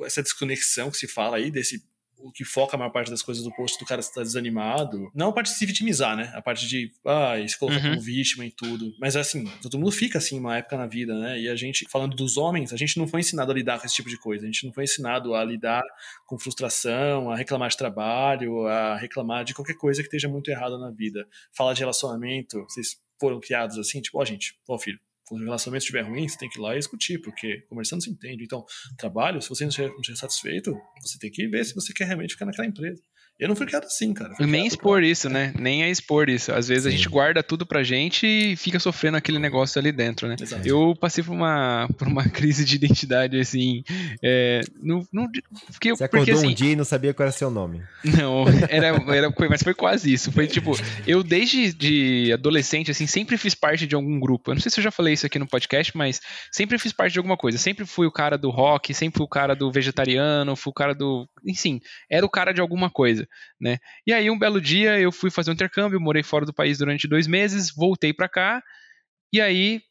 [0.02, 1.84] essa desconexão que se fala aí desse
[2.24, 5.10] o que foca a maior parte das coisas do post do cara estar desanimado.
[5.14, 6.32] Não a parte de se vitimizar, né?
[6.34, 7.90] A parte de, ah, se colocar Uhum.
[7.90, 8.94] como vítima e tudo.
[8.98, 11.38] Mas assim, todo mundo fica assim uma época na vida, né?
[11.38, 13.94] E a gente, falando dos homens, a gente não foi ensinado a lidar com esse
[13.94, 14.44] tipo de coisa.
[14.44, 15.82] A gente não foi ensinado a lidar
[16.26, 20.78] com frustração, a reclamar de trabalho, a reclamar de qualquer coisa que esteja muito errada
[20.78, 21.26] na vida.
[21.56, 25.82] Falar de relacionamento, vocês foram criados assim, tipo, ó, gente, ó, filho, quando o relacionamento
[25.82, 28.44] estiver ruim, você tem que ir lá e discutir, porque conversando se entende.
[28.44, 28.64] Então,
[28.98, 32.46] trabalho, se você não estiver satisfeito, você tem que ver se você quer realmente ficar
[32.46, 33.02] naquela empresa.
[33.38, 34.34] Eu não fui criado assim, cara.
[34.36, 35.52] Fui Nem criado expor pra- isso, né?
[35.58, 36.52] Nem é expor isso.
[36.52, 36.96] Às vezes a Sim.
[36.96, 40.36] gente guarda tudo pra gente e fica sofrendo aquele negócio ali dentro, né?
[40.40, 40.66] Exato.
[40.66, 43.82] Eu passei por uma, por uma crise de identidade, assim.
[44.22, 47.32] É, não, não, porque, Você porque acordou assim, um dia e não sabia qual era
[47.32, 47.82] seu nome.
[48.04, 50.30] Não, era, era, mas foi quase isso.
[50.30, 50.72] Foi tipo,
[51.06, 54.50] eu desde de adolescente, assim, sempre fiz parte de algum grupo.
[54.50, 56.20] Eu não sei se eu já falei isso aqui no podcast, mas
[56.52, 57.58] sempre fiz parte de alguma coisa.
[57.58, 60.94] Sempre fui o cara do rock, sempre fui o cara do vegetariano, fui o cara
[60.94, 61.28] do.
[61.46, 63.23] Enfim, era o cara de alguma coisa,
[63.60, 63.78] né?
[64.06, 67.08] E aí, um belo dia, eu fui fazer um intercâmbio, morei fora do país durante
[67.08, 68.62] dois meses, voltei pra cá,
[69.32, 69.82] e aí.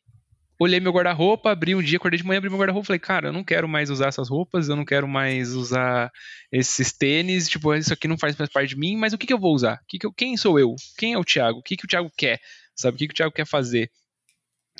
[0.60, 3.34] Olhei meu guarda-roupa, abri um dia, acordei de manhã, abri meu guarda-roupa falei, cara, eu
[3.34, 6.12] não quero mais usar essas roupas, eu não quero mais usar
[6.52, 9.34] esses tênis, tipo, isso aqui não faz mais parte de mim, mas o que, que
[9.34, 9.80] eu vou usar?
[9.88, 10.76] Que que eu- quem sou eu?
[10.98, 11.60] Quem é o Thiago?
[11.60, 12.40] O que, que o Thiago quer?
[12.76, 12.96] Sabe?
[12.96, 13.90] O que, que o Thiago quer fazer?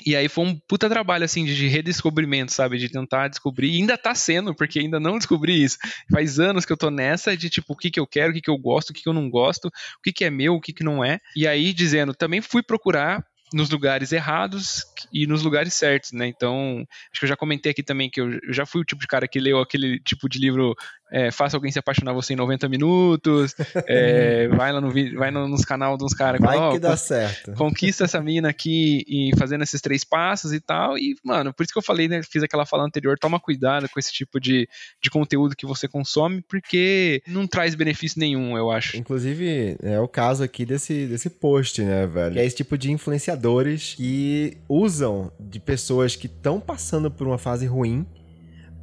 [0.04, 2.78] E aí foi um puta trabalho, assim, de, de redescobrimento, sabe?
[2.78, 5.78] De tentar descobrir, e ainda tá sendo, porque ainda não descobri isso.
[6.10, 8.40] Faz anos que eu tô nessa de, tipo, o que que eu quero, o que
[8.40, 10.60] que eu gosto, o que que eu não gosto, o que que é meu, o
[10.60, 11.20] que que não é.
[11.36, 16.26] E aí, dizendo, também fui procurar nos lugares errados e nos lugares certos, né?
[16.26, 19.06] Então, acho que eu já comentei aqui também que eu já fui o tipo de
[19.06, 20.74] cara que leu aquele tipo de livro
[21.14, 23.54] é, Faça Alguém Se Apaixonar Você em 90 Minutos,
[23.86, 26.96] é, vai lá no vídeo, vai no, nos canal de uns caras Vai que dá
[26.96, 27.52] certo.
[27.52, 30.98] conquista essa mina aqui e fazendo esses três passos e tal.
[30.98, 32.20] E, mano, por isso que eu falei, né?
[32.24, 34.68] Fiz aquela fala anterior, toma cuidado com esse tipo de,
[35.00, 38.96] de conteúdo que você consome, porque não traz benefício nenhum, eu acho.
[38.96, 42.32] Inclusive, é o caso aqui desse, desse post, né, velho?
[42.32, 47.38] Que é esse tipo de influenciadores que usam de pessoas que estão passando por uma
[47.38, 48.04] fase ruim.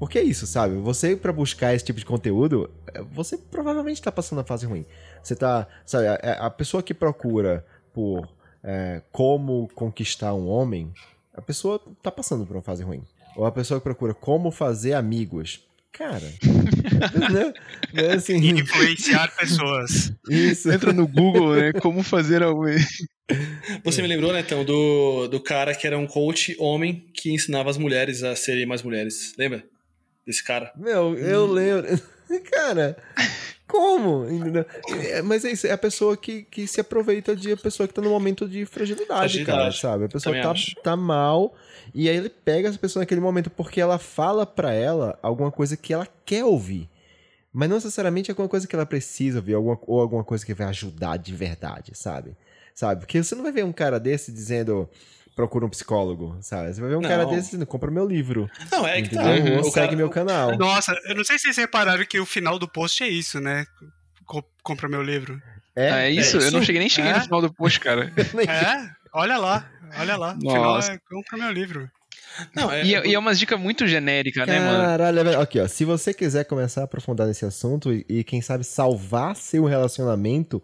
[0.01, 0.77] Porque é isso, sabe?
[0.77, 4.83] Você, pra buscar esse tipo de conteúdo, é, você provavelmente tá passando uma fase ruim.
[5.21, 5.67] Você tá.
[5.85, 8.27] Sabe, a, a pessoa que procura por
[8.63, 10.91] é, como conquistar um homem,
[11.35, 13.03] a pessoa tá passando por uma fase ruim.
[13.35, 15.67] Ou a pessoa que procura como fazer amigos.
[15.91, 16.33] Cara.
[17.29, 17.53] né?
[17.93, 20.11] né, assim, Influenciar pessoas.
[20.27, 20.71] isso.
[20.71, 21.73] Entra no Google, né?
[21.73, 22.63] Como fazer algo.
[23.83, 27.77] Você me lembrou, Netão, do, do cara que era um coach homem que ensinava as
[27.77, 29.35] mulheres a serem mais mulheres.
[29.37, 29.63] Lembra?
[30.25, 30.71] Desse cara.
[30.75, 31.87] Meu, eu lembro.
[32.49, 32.95] Cara,
[33.67, 34.25] como?
[35.09, 37.93] É, Mas é isso, é a pessoa que, que se aproveita de a pessoa que
[37.93, 39.79] tá num momento de fragilidade, cara, Fragilidade.
[39.81, 40.05] sabe?
[40.05, 40.75] A pessoa Também tá, acho.
[40.81, 41.53] tá mal
[41.93, 45.75] e aí ele pega essa pessoa naquele momento porque ela fala pra ela alguma coisa
[45.75, 46.89] que ela quer ouvir.
[47.51, 50.67] Mas não necessariamente alguma coisa que ela precisa ouvir, alguma, ou alguma coisa que vai
[50.67, 52.37] ajudar de verdade, sabe?
[52.73, 53.01] Sabe?
[53.01, 54.89] Porque você não vai ver um cara desse dizendo
[55.35, 56.73] procura um psicólogo, sabe?
[56.73, 57.31] Você vai ver um cara Não.
[57.31, 59.45] desse dizendo compra meu livro, Não, é que entendeu?
[59.45, 59.51] tá.
[59.53, 60.57] Ou O segue cara- meu canal.
[60.57, 63.65] Nossa, eu não sei se vocês repararam que o final do post é isso, né?
[64.25, 65.41] Co- Compra meu livro.
[65.75, 66.37] É, isso?
[66.37, 66.65] Eu não isso?
[66.65, 67.15] cheguei nem cheguei É?
[67.15, 68.11] no final do post, cara.
[68.47, 68.89] É?
[69.13, 70.35] Olha lá, olha lá.
[70.37, 71.89] O final é compra meu livro.
[72.55, 74.83] Não, é, E, é- e é umas dicas muito genéricas, né, mano?
[74.85, 75.39] Caralho, velho.
[75.41, 75.67] Aqui, ó.
[75.67, 80.63] Se você quiser começar a aprofundar nesse assunto e, e, quem sabe, salvar seu relacionamento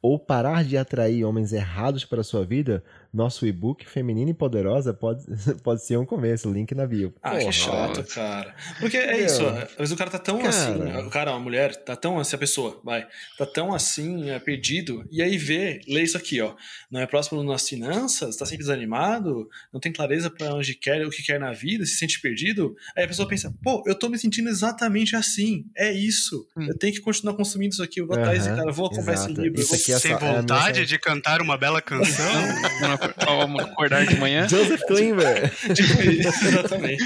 [0.00, 4.92] ou parar de atrair homens errados para a sua vida, nosso e-book Feminina e Poderosa
[4.92, 5.24] pode,
[5.64, 6.50] pode ser um começo.
[6.52, 7.14] Link na bio.
[7.22, 7.44] Ah, Porra.
[7.44, 8.54] que chato, cara.
[8.80, 9.26] Porque é Meu.
[9.26, 10.48] isso, às vezes o cara tá tão Cara.
[10.50, 14.38] assim, o cara, a mulher, tá tão assim, a pessoa, vai, tá tão assim, é,
[14.38, 16.54] perdido, e aí vê, lê isso aqui, ó,
[16.90, 21.10] não é próximo nas finanças, tá sempre desanimado, não tem clareza pra onde quer, o
[21.10, 24.18] que quer na vida, se sente perdido, aí a pessoa pensa, pô, eu tô me
[24.18, 26.66] sentindo exatamente assim, é isso, Hum.
[26.68, 29.12] eu tenho que continuar consumindo isso aqui, eu vou atrás desse Aham, cara, vou comprar
[29.14, 29.32] exato.
[29.32, 29.80] esse livro, eu Isso vou...
[29.82, 32.24] aqui é Sem só- é vontade mensagem- de cantar uma bela canção.
[33.24, 34.48] Vamos acordar de manhã.
[34.48, 35.50] Joseph Klimber.
[35.74, 37.04] Tipo isso, exatamente.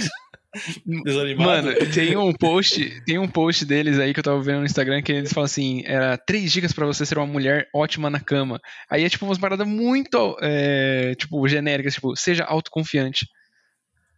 [1.04, 1.48] Desanimado.
[1.68, 5.00] Mano, tem um post, tem um post deles aí que eu tava vendo no Instagram
[5.02, 8.60] que eles falam assim, era três dicas pra você ser uma mulher ótima na cama.
[8.90, 13.26] Aí é tipo umas paradas muito, é, tipo, genéricas, tipo, seja autoconfiante.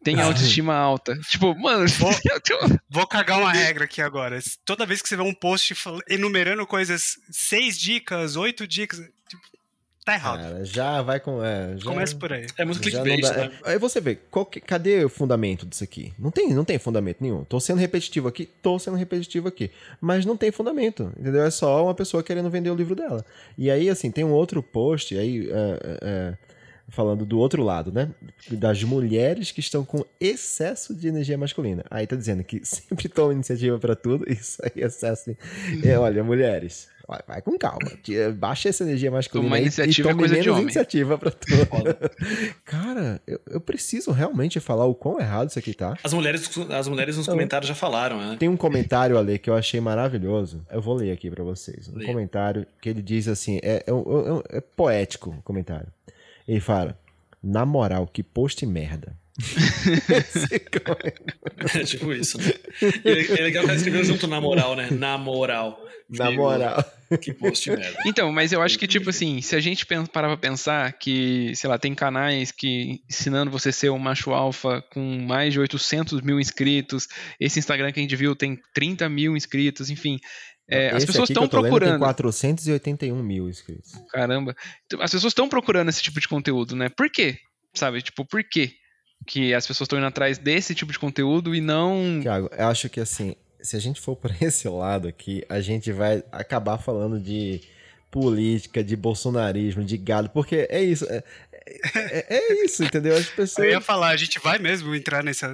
[0.03, 1.17] Tenha autoestima alta.
[1.31, 2.11] Tipo, mano, Vou-
[2.91, 4.39] Vou cagar uma regra aqui agora.
[4.65, 5.75] Toda vez que você vê um post
[6.09, 9.43] enumerando coisas, seis dicas, oito dicas, tipo,
[10.05, 10.41] tá errado.
[10.43, 11.43] Cara, já vai com.
[11.43, 12.47] É, já, Começa por aí.
[12.59, 13.51] É muito clickbait, dá- né?
[13.65, 16.13] é- Aí você vê, qual que- cadê o fundamento disso aqui?
[16.19, 17.45] Não tem, não tem fundamento nenhum.
[17.45, 19.71] Tô sendo repetitivo aqui, tô sendo repetitivo aqui.
[20.01, 21.43] Mas não tem fundamento, entendeu?
[21.45, 23.25] É só uma pessoa querendo vender o livro dela.
[23.57, 26.35] E aí, assim, tem um outro post aí, é, é, é,
[26.89, 28.11] falando do outro lado, né?
[28.51, 31.85] Das mulheres que estão com excesso de energia masculina.
[31.91, 35.31] Aí tá dizendo que sempre toma iniciativa pra tudo, isso aí é excesso.
[35.81, 37.91] de- É, olha, mulheres, vai, vai com calma.
[38.37, 40.63] Baixa essa energia masculina Tomar aí iniciativa e é tome coisa de homem.
[40.65, 41.97] iniciativa pra tudo.
[42.65, 45.97] Cara, eu, eu preciso realmente falar o quão errado isso aqui tá.
[46.03, 47.35] As mulheres, as mulheres nos Não.
[47.35, 48.37] comentários já falaram, né?
[48.39, 50.65] Tem um comentário ali que eu achei maravilhoso.
[50.71, 51.89] Eu vou ler aqui pra vocês.
[51.89, 52.07] Um Leia.
[52.13, 55.87] comentário que ele diz assim: é, é, um- é poético o comentário.
[56.47, 56.99] Ele fala:
[57.43, 59.17] Na moral, que post merda.
[61.75, 62.53] É tipo isso, né?
[63.05, 64.89] E é é legal que ela escreveu junto na moral, né?
[64.91, 65.81] Na moral.
[66.09, 66.85] Na Digo, moral.
[67.21, 67.99] Que post merda.
[68.07, 71.69] Então, mas eu acho que, tipo assim, se a gente parar pra pensar que, sei
[71.69, 76.21] lá, tem canais que ensinando você a ser um macho alfa com mais de 800
[76.21, 77.09] mil inscritos,
[77.41, 80.19] esse Instagram que a gente viu tem 30 mil inscritos, enfim.
[80.69, 81.99] É, as pessoas estão lendo Tem procurando.
[81.99, 83.93] 481 mil inscritos.
[84.11, 84.57] Caramba.
[84.87, 86.89] Então, As pessoas estão procurando esse tipo de conteúdo, né?
[86.89, 87.39] Por quê?
[87.75, 88.01] Sabe?
[88.03, 88.73] Tipo, por quê?
[89.27, 92.21] Que as pessoas estão indo atrás desse tipo de conteúdo e não.
[92.21, 95.93] Tiago, eu acho que assim, se a gente for por esse lado aqui, a gente
[95.93, 97.61] vai acabar falando de
[98.11, 101.05] política, de bolsonarismo, de gado, porque é isso.
[101.11, 101.23] É,
[101.67, 103.17] é- é isso, entendeu?
[103.17, 103.69] As Eu pessoas.
[103.69, 105.45] ia falar, a gente vai mesmo entrar nesse,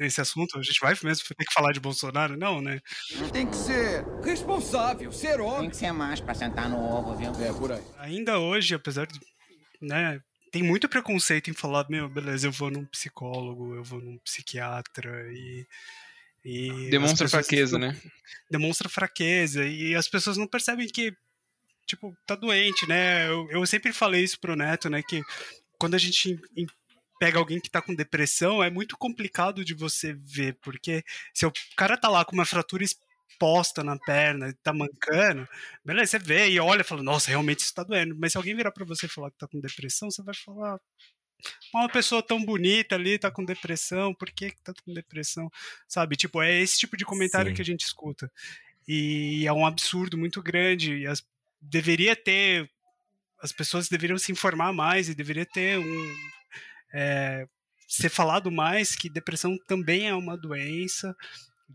[0.00, 0.58] nesse assunto?
[0.58, 2.36] A gente vai mesmo ter que falar de Bolsonaro?
[2.36, 2.80] Não, né?
[3.32, 5.70] Tem que ser responsável, ser Tem homem.
[5.70, 7.30] que ser macho pra sentar no ovo, viu?
[7.44, 7.82] É, por aí.
[7.98, 9.18] Ainda hoje, apesar de.
[9.80, 14.18] Né, tem muito preconceito em falar, meu, beleza, eu vou num psicólogo, eu vou num
[14.18, 15.66] psiquiatra e.
[16.44, 18.00] e Demonstra fraqueza, não- né?
[18.50, 21.12] demonstra fraqueza e as pessoas não percebem que,
[21.88, 23.28] tipo, tá doente, né?
[23.28, 25.02] Eu, eu sempre falei isso pro Neto, né?
[25.02, 25.22] Que
[25.78, 26.38] quando a gente
[27.18, 31.02] pega alguém que tá com depressão, é muito complicado de você ver, porque
[31.34, 35.48] se o cara tá lá com uma fratura exposta na perna, tá mancando,
[35.84, 38.14] beleza, você vê e olha e fala, nossa, realmente isso tá doendo.
[38.16, 40.78] Mas se alguém virar pra você e falar que tá com depressão, você vai falar.
[41.72, 45.50] Uma pessoa tão bonita ali tá com depressão, por que, que tá com depressão?
[45.88, 46.16] Sabe?
[46.16, 47.54] Tipo, é esse tipo de comentário Sim.
[47.54, 48.30] que a gente escuta.
[48.88, 50.96] E é um absurdo muito grande.
[50.96, 51.22] E as,
[51.60, 52.68] deveria ter.
[53.40, 56.16] As pessoas deveriam se informar mais e deveria ter um.
[56.92, 57.46] é,
[57.88, 61.16] ser falado mais que depressão também é uma doença,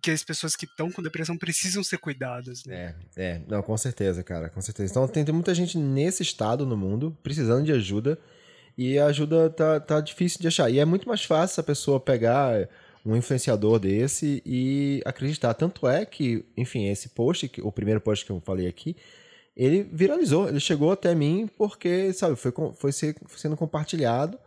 [0.02, 2.64] que as pessoas que estão com depressão precisam ser cuidadas.
[2.66, 2.96] Né?
[3.16, 4.92] É, é, não, com certeza, cara, com certeza.
[4.92, 8.20] Então tem, tem muita gente nesse estado no mundo precisando de ajuda
[8.78, 10.70] e a ajuda tá, tá difícil de achar.
[10.70, 12.68] E é muito mais fácil a pessoa pegar
[13.06, 15.54] um influenciador desse e acreditar.
[15.54, 18.96] Tanto é que, enfim, esse post, o primeiro post que eu falei aqui,
[19.56, 24.38] ele viralizou, ele chegou até mim porque, sabe, foi, foi, ser- foi sendo compartilhado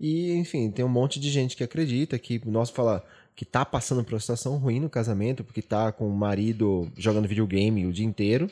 [0.00, 3.04] e, enfim, tem um monte de gente que acredita, que, nossa, fala
[3.36, 7.28] que tá passando por uma situação ruim no casamento, porque tá com o marido jogando
[7.28, 8.48] videogame o dia inteiro,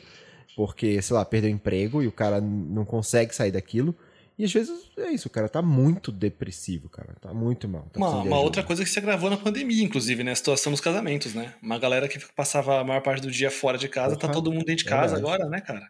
[0.55, 3.95] porque, sei lá, perdeu o emprego e o cara não consegue sair daquilo.
[4.37, 7.83] E às vezes é isso, o cara tá muito depressivo, cara, tá muito mal.
[7.91, 10.31] tá Uma, uma outra coisa que se agravou na pandemia, inclusive, né?
[10.31, 11.53] A situação dos casamentos, né?
[11.61, 14.65] Uma galera que passava a maior parte do dia fora de casa, tá todo mundo
[14.65, 15.33] dentro de casa verdade.
[15.35, 15.87] agora, né, cara?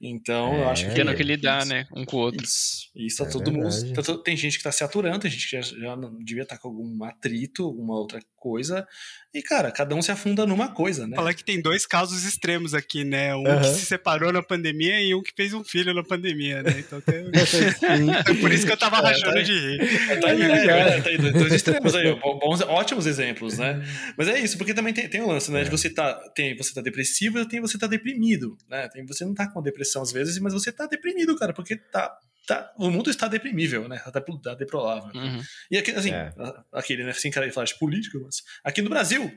[0.00, 0.94] Então, eu É, acho que.
[0.94, 1.86] Tendo que lidar, isso- né?
[1.94, 2.44] Um com o outro.
[2.44, 3.70] Isso, isso tá É todo mundo.
[3.70, 3.92] verdade.
[3.92, 6.42] tá to- Tem gente que tá se aturando, tem gente que já, já não devia
[6.42, 8.86] estar com algum atrito, alguma outra coisa.
[9.34, 11.16] E, cara, cada um se afunda numa coisa, né?
[11.16, 13.34] Falar que tem dois casos extremos aqui, né?
[13.34, 13.60] Um Aham.
[13.60, 16.74] que se separou na pandemia e um que fez um filho na pandemia, né?
[16.80, 17.24] Então tem...
[17.46, 18.10] Sim.
[18.10, 20.20] é por isso que eu tava É, rachando tá- de rir.
[20.20, 20.66] Tá aí, né?
[20.66, 23.82] É, tá aí, dois extremos aí, ó, bons, ótimos exemplos, né?
[24.18, 25.64] Mas é isso, porque também tem, tem o lance, né?
[25.64, 28.88] De você tá, tem você tá depressivo e tem você tá deprimido, né?
[28.88, 32.12] Tem, você não tá com depressão às vezes, mas você tá deprimido, cara, porque tá,
[32.46, 33.98] tá, o mundo está deprimível, né?
[33.98, 35.10] Tá, tá deplorável.
[35.14, 35.40] Uhum.
[35.70, 36.32] E aqui, assim, É.
[36.38, 37.12] a- aquele, né?
[37.12, 39.30] Sem cara de falar de política, mas aqui no Brasil,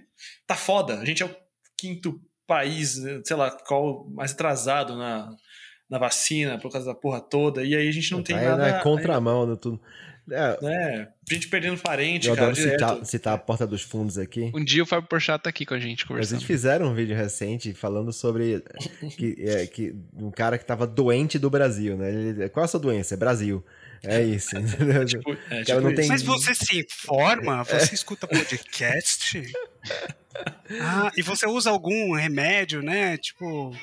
[0.47, 0.99] tá foda.
[0.99, 1.35] A gente é o
[1.77, 5.29] quinto país, né, sei lá, qual mais atrasado na,
[5.89, 7.63] na vacina por causa da porra toda.
[7.63, 8.63] E aí a gente não tem Aí, nada.
[8.71, 9.81] né, contramão do tudo.
[10.31, 11.07] É, né?
[11.29, 12.79] gente perdendo parente, eu cara, adoro direto.
[12.79, 14.51] citar, citar a porta dos fundos aqui.
[14.55, 16.37] Um dia o Fábio Porchat tá aqui com a gente Mas conversando.
[16.37, 18.63] eles fizeram um vídeo recente falando sobre
[19.17, 22.09] que, é, que um cara que tava doente do Brasil, né?
[22.11, 23.13] Ele, qual é a sua doença?
[23.13, 23.63] É Brasil.
[24.03, 25.05] É isso, entendeu?
[25.05, 25.95] Tipo, é, tipo não isso.
[26.01, 27.63] tem- Mas você se informa?
[27.63, 29.41] Você escuta podcast?
[30.81, 33.17] Ah, e você usa algum remédio, né?
[33.17, 33.73] Tipo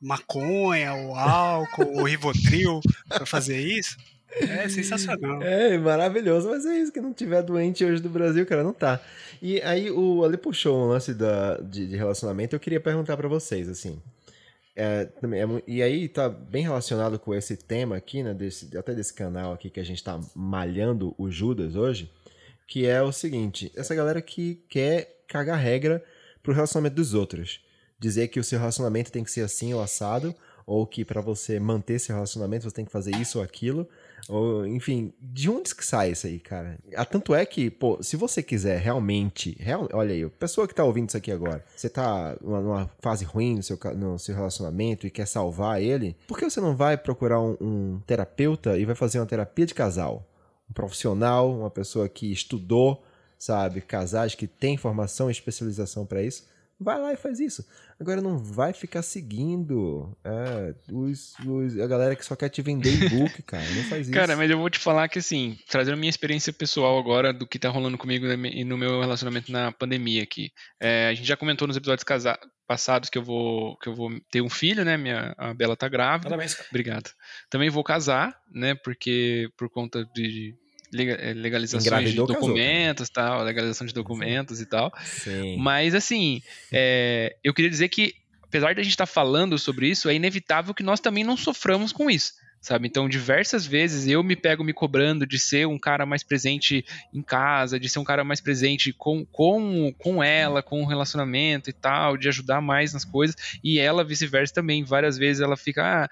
[0.00, 3.96] maconha, ou álcool, ou rivotril pra fazer isso?
[4.32, 5.42] É sensacional.
[5.42, 9.00] É, maravilhoso, mas é isso, que não tiver doente hoje do Brasil, cara, não tá.
[9.42, 13.28] E aí o Ali puxou um lance da, de, de relacionamento, eu queria perguntar pra
[13.28, 14.00] vocês, assim.
[14.76, 19.12] É, é e aí tá bem relacionado com esse tema aqui, né, desse, até desse
[19.12, 22.10] canal aqui que a gente tá malhando o Judas hoje,
[22.66, 26.02] que é o seguinte, essa galera que quer cagar regra
[26.42, 27.60] pro relacionamento dos outros.
[27.98, 30.34] Dizer que o seu relacionamento tem que ser assim ou assado,
[30.66, 33.88] ou que pra você manter esse relacionamento você tem que fazer isso ou aquilo.
[34.28, 36.78] Ou, enfim, de onde que sai isso aí, cara?
[36.94, 39.56] Ah, Tanto é que, pô, se você quiser realmente.
[39.58, 43.24] Real, olha aí, pessoa que tá ouvindo isso aqui agora, você tá numa, numa fase
[43.24, 46.96] ruim no seu, no seu relacionamento e quer salvar ele, por que você não vai
[46.96, 50.26] procurar um, um terapeuta e vai fazer uma terapia de casal?
[50.68, 53.02] Um profissional, uma pessoa que estudou,
[53.38, 56.46] sabe, casais, que tem formação e especialização pra isso.
[56.82, 57.62] Vai lá e faz isso.
[58.00, 62.90] Agora não vai ficar seguindo é, os, os- a galera que só quer te vender
[63.04, 63.62] e-book, cara.
[63.74, 64.12] Não faz isso.
[64.12, 67.46] Cara, mas eu vou te falar que assim, trazendo a minha experiência pessoal agora do
[67.46, 70.50] que tá rolando comigo e no meu relacionamento na pandemia aqui.
[70.80, 74.10] É, a gente já comentou nos episódios casa- passados que eu vou que eu vou
[74.30, 74.96] ter um filho, né?
[74.96, 76.30] Minha a Bela tá grávida.
[76.30, 76.68] Parabéns, cara.
[76.70, 77.10] Obrigado.
[77.50, 78.74] Também vou casar, né?
[78.74, 80.54] Porque por conta de
[80.92, 84.92] legalizações Engravidou, de casou, documentos, tal, legalização de documentos e tal.
[85.04, 85.56] Sim.
[85.58, 90.08] Mas assim, é, eu queria dizer que, apesar de a gente estar falando sobre isso,
[90.08, 92.34] é inevitável que nós também não soframos com isso.
[92.60, 92.86] Sabe?
[92.86, 97.22] Então, diversas vezes eu me pego me cobrando de ser um cara mais presente em
[97.22, 101.72] casa, de ser um cara mais presente com, com, com ela, com o relacionamento e
[101.72, 104.84] tal, de ajudar mais nas coisas, e ela vice-versa também.
[104.84, 106.10] Várias vezes ela fica, ah,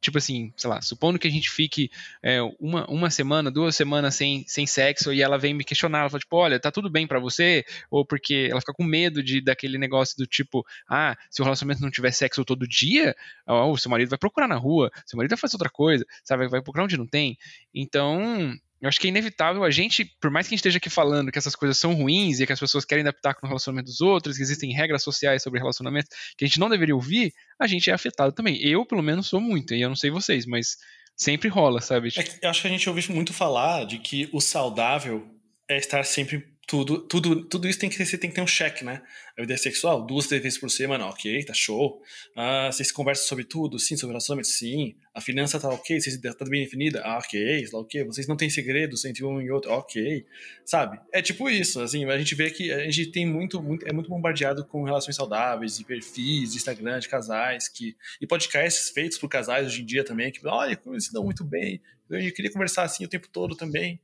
[0.00, 1.90] tipo assim, sei lá, supondo que a gente fique
[2.22, 6.10] é, uma, uma semana, duas semanas sem, sem sexo, e ela vem me questionar, ela
[6.10, 7.64] fala, tipo, olha, tá tudo bem pra você?
[7.90, 11.82] Ou porque ela fica com medo de daquele negócio do tipo, ah, se o relacionamento
[11.82, 13.14] não tiver sexo todo dia,
[13.46, 16.48] o seu marido vai procurar na rua, seu marido vai fazer outra coisa, sabe?
[16.48, 17.36] Vai procurar onde não tem.
[17.74, 20.90] Então, eu acho que é inevitável a gente, por mais que a gente esteja aqui
[20.90, 23.86] falando que essas coisas são ruins e que as pessoas querem dar pitaco no relacionamento
[23.86, 27.66] dos outros, que existem regras sociais sobre relacionamento que a gente não deveria ouvir, a
[27.66, 28.60] gente é afetado também.
[28.62, 30.76] Eu, pelo menos, sou muito, e eu não sei vocês, mas
[31.16, 32.10] sempre rola, sabe?
[32.16, 35.26] É eu acho que a gente ouve muito falar de que o saudável
[35.68, 38.84] é estar sempre tudo, tudo, tudo isso tem que ser, tem que ter um cheque,
[38.84, 39.00] né?
[39.38, 42.02] A vida sexual, duas, três vezes por semana, ok, tá show.
[42.36, 44.96] Ah, vocês conversam sobre tudo, sim, sobre relacionamento, sim.
[45.16, 48.04] A finança tá ok, vocês tá bem definida, ah, ok, sei lá o quê.
[48.04, 50.26] Vocês não têm segredos entre um e outro, ok.
[50.62, 51.00] Sabe?
[51.10, 54.10] É tipo isso, assim, a gente vê que a gente tem muito, muito é muito
[54.10, 59.30] bombardeado com relações saudáveis e perfis de Instagram de casais que e podcasts feitos por
[59.30, 61.80] casais hoje em dia também, que olha, como eles se dão muito bem.
[62.10, 63.98] Eu queria conversar assim o tempo todo também.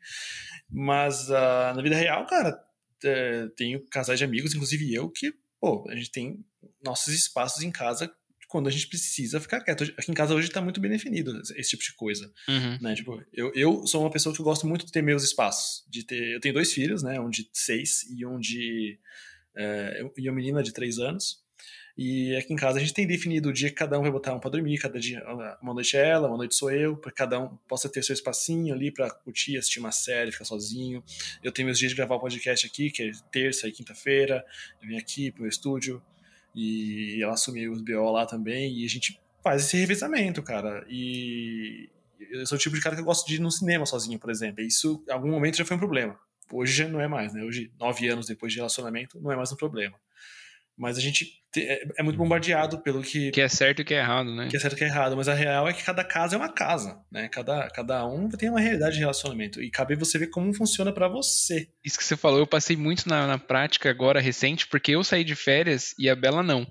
[0.71, 2.59] Mas ah, na vida real, cara,
[3.05, 6.43] é, tenho casais de amigos, inclusive eu, que, pô, a gente tem
[6.83, 8.11] nossos espaços em casa
[8.53, 9.83] quando a gente precisa ficar quieto.
[9.97, 12.79] Aqui em casa hoje tá muito bem definido esse tipo de coisa, Uhum.
[12.83, 12.95] né?
[12.95, 15.85] Tipo, eu, eu sou uma pessoa que eu gosto muito de ter meus espaços.
[15.89, 17.19] De ter, eu tenho dois filhos, né?
[17.19, 18.99] Um de seis e um de...
[19.57, 21.41] É, e uma menina de três anos.
[21.97, 24.35] E aqui em casa a gente tem definido o dia que cada um vai botar
[24.35, 25.23] um pra dormir, cada dia,
[25.61, 28.75] uma noite é ela, uma noite sou eu, para cada um possa ter seu espacinho
[28.75, 31.03] ali pra curtir, assistir uma série, ficar sozinho.
[31.45, 34.43] Eu tenho meus dias de gravar o podcast aqui, que é terça e quinta-feira.
[34.81, 36.03] Eu venho aqui pro meu estúdio
[36.55, 40.85] e ela assume os BO lá também e a gente faz esse revezamento, cara.
[40.89, 41.89] E
[42.31, 44.31] eu sou o tipo de cara que eu gosto de ir no cinema sozinho, por
[44.31, 44.63] exemplo.
[44.63, 46.19] Isso, em algum momento, já foi um problema.
[46.51, 47.43] Hoje já não é mais, né?
[47.43, 49.99] Hoje, nove anos depois de relacionamento, não é mais um problema.
[50.83, 53.95] Mas a gente te- é, é muito bombardeado pelo que, Que é certo e que
[53.95, 54.49] é errado, né?
[54.51, 55.17] que é certo e que é errado.
[55.17, 57.29] Mas a real é que cada casa é uma casa, né?
[57.29, 59.63] Cada, cada um tem uma realidade de relacionamento.
[59.63, 61.69] E cabe você ver como funciona pra você.
[61.85, 65.23] Isso que você falou, eu passei muito na, na prática agora recente, porque eu saí
[65.23, 66.67] de férias e a Bela não.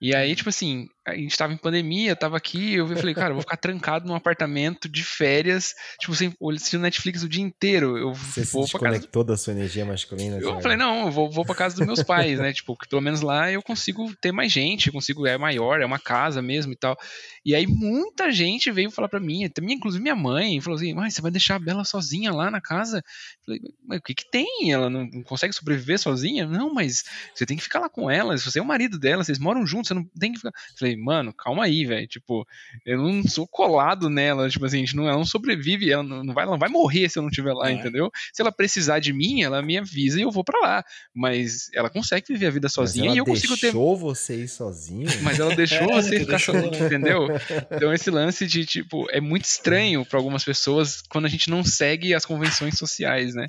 [0.00, 3.34] E aí, tipo assim, a gente tava em pandemia, tava aqui, eu falei, cara, eu
[3.34, 7.98] vou ficar trancado num apartamento de férias, tipo, sem assistindo Netflix o dia inteiro.
[7.98, 8.78] Eu Você se vou casa.
[8.78, 10.38] desconectou da sua energia masculina.
[10.38, 10.62] Eu cara.
[10.62, 12.52] falei, não, eu vou, vou pra casa dos meus pais, né?
[12.52, 15.86] Tipo, que pelo menos lá eu consigo ter mais gente, eu consigo, é maior, é
[15.86, 16.96] uma casa mesmo e tal.
[17.44, 20.94] E aí muita gente veio falar pra mim, até minha, inclusive minha mãe, falou assim,
[20.94, 22.98] mas você vai deixar a Bela sozinha lá na casa?
[22.98, 24.72] Eu falei, mas o que que tem?
[24.72, 26.46] Ela não, não consegue sobreviver sozinha?
[26.46, 29.22] Não, mas você tem que ficar lá com ela, se você é o marido dela,
[29.22, 30.48] vocês moram juntos, você não tem que ficar...
[30.48, 32.06] Eu falei, falei, mano, calma aí, velho.
[32.06, 32.46] Tipo,
[32.84, 34.48] eu não sou colado nela.
[34.48, 37.08] Tipo assim, a gente não, ela não sobrevive, ela não, vai, ela não vai morrer
[37.08, 37.72] se eu não estiver lá, é.
[37.72, 38.10] entendeu?
[38.32, 40.84] Se ela precisar de mim, ela me avisa e eu vou para lá.
[41.14, 43.72] Mas ela consegue viver a vida sozinha e eu consigo ter.
[43.72, 45.08] deixou você ir sozinho?
[45.22, 47.28] Mas ela deixou é, você ficar sozinho, entendeu?
[47.70, 51.64] Então esse lance de, tipo, é muito estranho para algumas pessoas quando a gente não
[51.64, 53.46] segue as convenções sociais, né?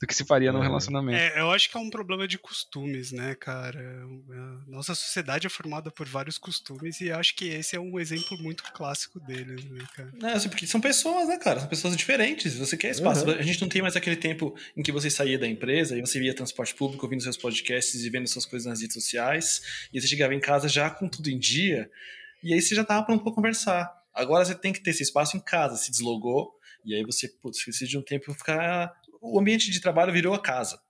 [0.00, 1.18] Do que se faria no relacionamento.
[1.18, 3.80] É, eu acho que é um problema de costumes, né, cara?
[4.66, 8.62] Nossa sociedade é formada por vários costumes e acho que esse é um exemplo muito
[8.72, 10.12] clássico deles, né, cara?
[10.22, 11.60] É, assim, porque são pessoas, né, cara?
[11.60, 12.54] São pessoas diferentes.
[12.54, 13.24] Você quer espaço.
[13.24, 13.32] Uhum.
[13.32, 16.20] A gente não tem mais aquele tempo em que você saía da empresa e você
[16.20, 20.06] via transporte público, ouvindo seus podcasts e vendo suas coisas nas redes sociais, e você
[20.06, 21.90] chegava em casa já com tudo em dia,
[22.42, 23.92] e aí você já tava pronto pra conversar.
[24.14, 26.52] Agora você tem que ter esse espaço em casa, se deslogou,
[26.84, 30.42] e aí você putz, precisa de um tempo ficar o ambiente de trabalho virou a
[30.42, 30.80] casa.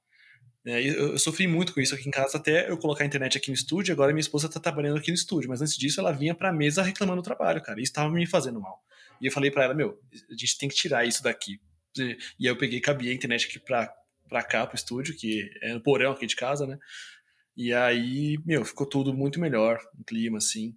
[0.65, 3.39] É, eu, eu, sofri muito com isso aqui em casa até eu colocar a internet
[3.39, 3.93] aqui no estúdio.
[3.93, 6.53] Agora minha esposa está trabalhando aqui no estúdio, mas antes disso ela vinha para a
[6.53, 7.81] mesa reclamando do trabalho, cara.
[7.81, 8.83] Isso estava me fazendo mal.
[9.21, 9.99] E eu falei para ela, meu,
[10.31, 11.61] a gente tem que tirar isso daqui.
[11.99, 13.93] E aí eu peguei, cabia a internet aqui para
[14.29, 16.79] para cá, pro estúdio, que é no porão aqui de casa, né?
[17.57, 20.77] E aí, meu, ficou tudo muito melhor, um clima assim.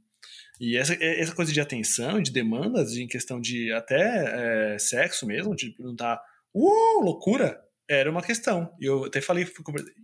[0.59, 5.55] E essa, essa coisa de atenção, de demandas, em questão de até é, sexo mesmo,
[5.55, 6.19] de perguntar
[6.53, 8.73] uh, loucura, era uma questão.
[8.79, 9.45] E eu até falei,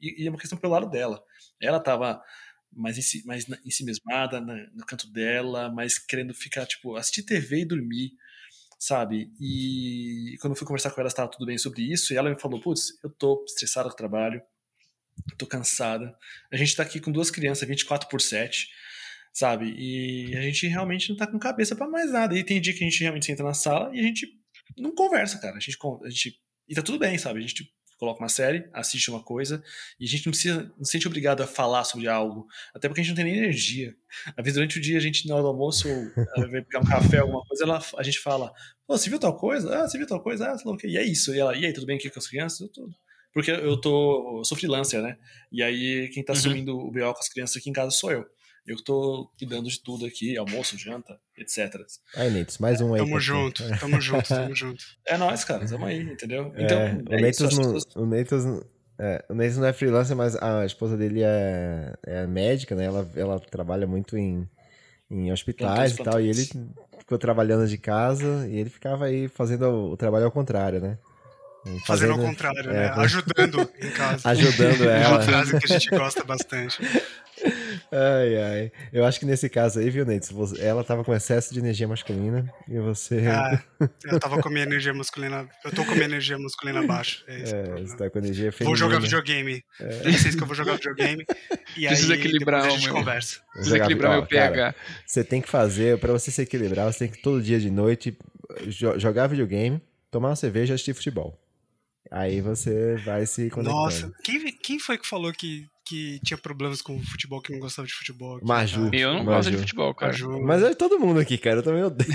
[0.02, 1.24] e é uma questão pelo lado dela.
[1.62, 2.22] Ela tava
[2.72, 7.66] mais, em, mais si mesmada, no canto dela, mais querendo ficar, tipo, assistir TV e
[7.66, 8.12] dormir,
[8.78, 9.32] sabe?
[9.40, 12.40] E quando eu fui conversar com ela, estava tudo bem sobre isso, e ela me
[12.40, 14.42] falou, putz, eu tô estressada com o trabalho,
[15.38, 16.16] tô cansada.
[16.52, 18.70] A gente tá aqui com duas crianças, 24 por 7,
[19.34, 19.74] sabe?
[19.78, 22.38] E a gente realmente não tá com cabeça para mais nada.
[22.38, 24.28] E tem dia que a gente realmente senta na sala e a gente
[24.78, 25.58] não conversa, cara.
[25.58, 26.40] A gente, a gente.
[26.68, 27.40] E tá tudo bem, sabe?
[27.40, 29.64] A gente coloca uma série, assiste uma coisa,
[30.00, 33.02] e a gente não precisa, não se sente obrigado a falar sobre algo, até porque
[33.02, 33.96] a gente não tem nem energia.
[34.28, 36.86] Às vezes, durante o dia, a gente, na hora do almoço, ou vai pegar um
[36.86, 38.54] café, alguma coisa, ela, a gente fala,
[38.86, 39.76] pô, você viu tal coisa?
[39.76, 40.48] Ah, você viu tal coisa?
[40.48, 40.90] Ah, ok.
[40.90, 41.34] E é isso.
[41.34, 42.62] E ela, e aí, tudo bem aqui com as crianças?
[42.62, 42.90] Eu tô...
[43.34, 45.18] Porque eu tô, eu sou freelancer, né?
[45.52, 46.40] E aí, quem tá uhum.
[46.40, 48.26] assumindo o BO com as crianças aqui em casa sou eu.
[48.68, 51.82] Eu que tô cuidando de tudo aqui, almoço, janta, etc.
[52.14, 53.00] Aí, Neitos, mais um aí.
[53.00, 54.84] Tamo junto, tamo junto, tamo junto.
[55.06, 56.52] É nóis, cara, tamo aí, entendeu?
[56.54, 57.84] É, então, é, o, Neitos não, pessoas...
[57.96, 58.44] o, Neitos,
[59.00, 62.84] é, o Neitos não é freelancer, mas a esposa dele é, é médica, né?
[62.84, 64.46] Ela, ela trabalha muito em,
[65.10, 66.46] em hospitais e tal, e ele
[67.00, 70.98] ficou trabalhando de casa e ele ficava aí fazendo o, o trabalho ao contrário, né?
[71.64, 72.94] Fazendo, fazendo ao contrário, é, né?
[72.98, 74.28] Ajudando em casa.
[74.30, 74.94] Ajudando ela.
[74.94, 76.80] É uma frase que a gente gosta bastante.
[77.92, 78.72] Ai, ai.
[78.92, 80.32] Eu acho que nesse caso aí, viu, Neitz?
[80.60, 83.26] Ela tava com excesso de energia masculina e você.
[83.28, 83.62] Ah,
[84.06, 85.48] eu tava com minha energia masculina.
[85.64, 87.24] Eu tô com minha energia masculina baixa.
[87.28, 88.70] É, é você tá com energia feminina.
[88.70, 89.64] Vou jogar videogame.
[89.80, 90.12] É.
[90.12, 91.26] Vocês que eu vou jogar videogame.
[91.78, 92.96] E Precisa aí, equilibrar a gente meu...
[92.96, 93.40] conversa.
[93.54, 94.56] Precisa equilibrar o meu pH.
[94.56, 94.76] Cara,
[95.06, 98.18] você tem que fazer, pra você se equilibrar, você tem que todo dia de noite
[98.98, 99.82] jogar videogame,
[100.12, 101.40] tomar uma cerveja e assistir futebol.
[102.12, 103.82] Aí você vai se conectando.
[103.82, 107.88] Nossa, quem, quem foi que falou que que tinha problemas com futebol, que não gostava
[107.88, 108.40] de futebol.
[108.44, 108.90] Maju.
[108.92, 109.38] Eu não Maju.
[109.38, 110.12] gosto de futebol, cara.
[110.12, 110.42] Maju.
[110.44, 111.60] Mas é todo mundo aqui, cara.
[111.60, 112.12] Eu também odeio.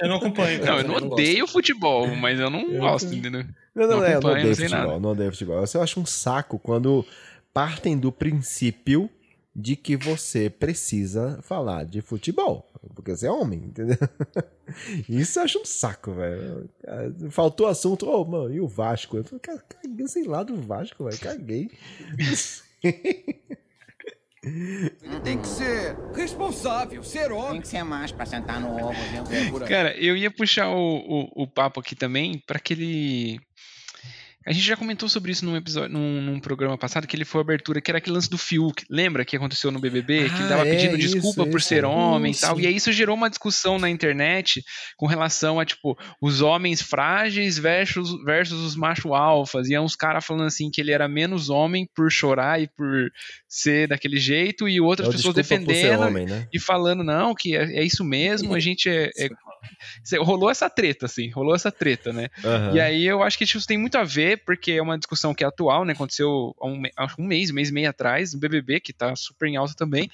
[0.00, 0.60] Eu não acompanho.
[0.60, 3.14] Cara, não, eu não, odeio futebol, mas eu não eu gosto, não...
[3.14, 3.44] entendeu?
[3.74, 5.00] Não, não, não, é, eu não odeio futebol, nada.
[5.00, 5.64] não odeio futebol.
[5.74, 7.04] Eu acho um saco quando
[7.52, 9.10] partem do princípio
[9.54, 13.98] de que você precisa falar de futebol, porque você é homem, entendeu?
[15.08, 16.70] Isso eu acho um saco, velho.
[17.30, 19.18] Faltou assunto, ô, oh, mano, e o Vasco?
[19.18, 21.70] Eu falei, cara, caguei, sei lá do Vasco, velho, caguei.
[25.22, 27.52] Tem que ser responsável, ser homem.
[27.52, 28.92] Tem que ser mais pra sentar no ovo,
[29.28, 29.60] viu?
[29.68, 33.38] Cara, eu ia puxar o, o, o papo aqui também para aquele
[34.46, 37.40] a gente já comentou sobre isso num episódio, num, num, programa passado, que ele foi
[37.40, 38.84] a abertura, que era aquele lance do Fiuk.
[38.90, 40.26] Lembra que aconteceu no BBB?
[40.26, 42.60] Ah, que ele tava é, pedindo isso, desculpa isso, por ser homem e tal.
[42.60, 44.62] E aí isso gerou uma discussão na internet
[44.96, 49.68] com relação a, tipo, os homens frágeis versus, versus os macho alfas.
[49.68, 53.10] E aí uns caras falando assim que ele era menos homem por chorar e por
[53.48, 56.48] ser daquele jeito, e outras é pessoas defendendo homem, né?
[56.52, 59.28] e falando, não, que é, é isso mesmo, a gente é, é
[60.20, 62.28] rolou essa treta, assim, rolou essa treta, né?
[62.42, 62.76] Uhum.
[62.76, 65.44] E aí eu acho que isso tem muito a ver, porque é uma discussão que
[65.44, 65.92] é atual, né?
[65.92, 69.14] Aconteceu há um, há um mês, um mês e meio atrás, no BBB, que tá
[69.16, 70.10] super em alta também.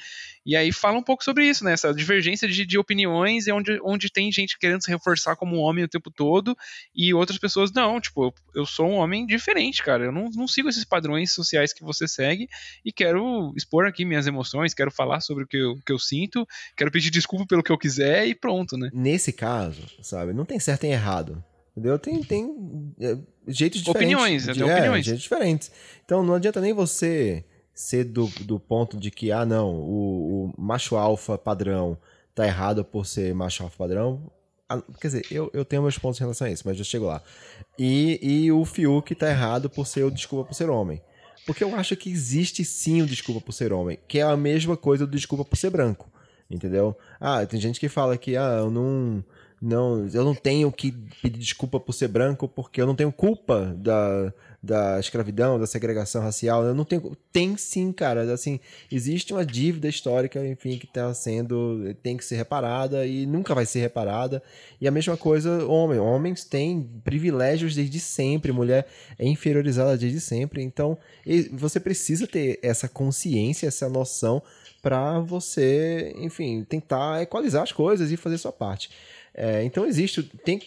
[0.49, 1.73] E aí fala um pouco sobre isso, né?
[1.75, 5.61] Essa divergência de, de opiniões e onde, onde tem gente querendo se reforçar como um
[5.61, 6.57] homem o tempo todo
[6.95, 10.05] e outras pessoas, não, tipo, eu sou um homem diferente, cara.
[10.05, 12.49] Eu não, não sigo esses padrões sociais que você segue
[12.83, 16.49] e quero expor aqui minhas emoções, quero falar sobre o que eu, que eu sinto,
[16.75, 18.89] quero pedir desculpa pelo que eu quiser e pronto, né?
[18.95, 21.43] Nesse caso, sabe, não tem certo e errado.
[21.71, 21.97] Entendeu?
[21.97, 23.17] Tem, tem é,
[23.47, 24.17] jeitos diferentes.
[24.17, 25.05] Opiniões, de, é, opiniões.
[25.05, 25.71] jeitos diferentes.
[26.05, 30.55] Então não adianta nem você ser do, do ponto de que, ah, não, o, o
[30.61, 31.97] macho alfa padrão
[32.35, 34.29] tá errado por ser macho alfa padrão.
[34.69, 37.07] Ah, Quer dizer, eu, eu tenho meus pontos em relação a isso, mas eu chego
[37.07, 37.23] lá.
[37.79, 41.01] E, e o Fiuk tá errado por ser o desculpa por ser homem.
[41.47, 44.77] Porque eu acho que existe sim o desculpa por ser homem, que é a mesma
[44.77, 46.11] coisa do desculpa por ser branco.
[46.51, 46.97] Entendeu?
[47.21, 49.23] Ah, tem gente que fala que ah, eu não,
[49.61, 53.75] não, eu não tenho que pedir desculpa por ser branco porque eu não tenho culpa
[53.77, 54.33] da,
[54.63, 56.65] da escravidão, da segregação racial.
[56.65, 57.17] Eu não tenho.
[57.31, 58.33] Tem sim, cara.
[58.33, 61.95] Assim, existe uma dívida histórica, enfim, que está sendo.
[62.03, 64.43] tem que ser reparada e nunca vai ser reparada.
[64.81, 65.99] E a mesma coisa, homem.
[65.99, 68.87] Homens têm privilégios desde sempre, mulher
[69.19, 70.63] é inferiorizada desde sempre.
[70.63, 70.97] Então,
[71.53, 74.43] você precisa ter essa consciência, essa noção
[74.83, 78.91] para você, enfim, tentar equalizar as coisas e fazer sua parte.
[79.35, 80.61] É, então existe, tem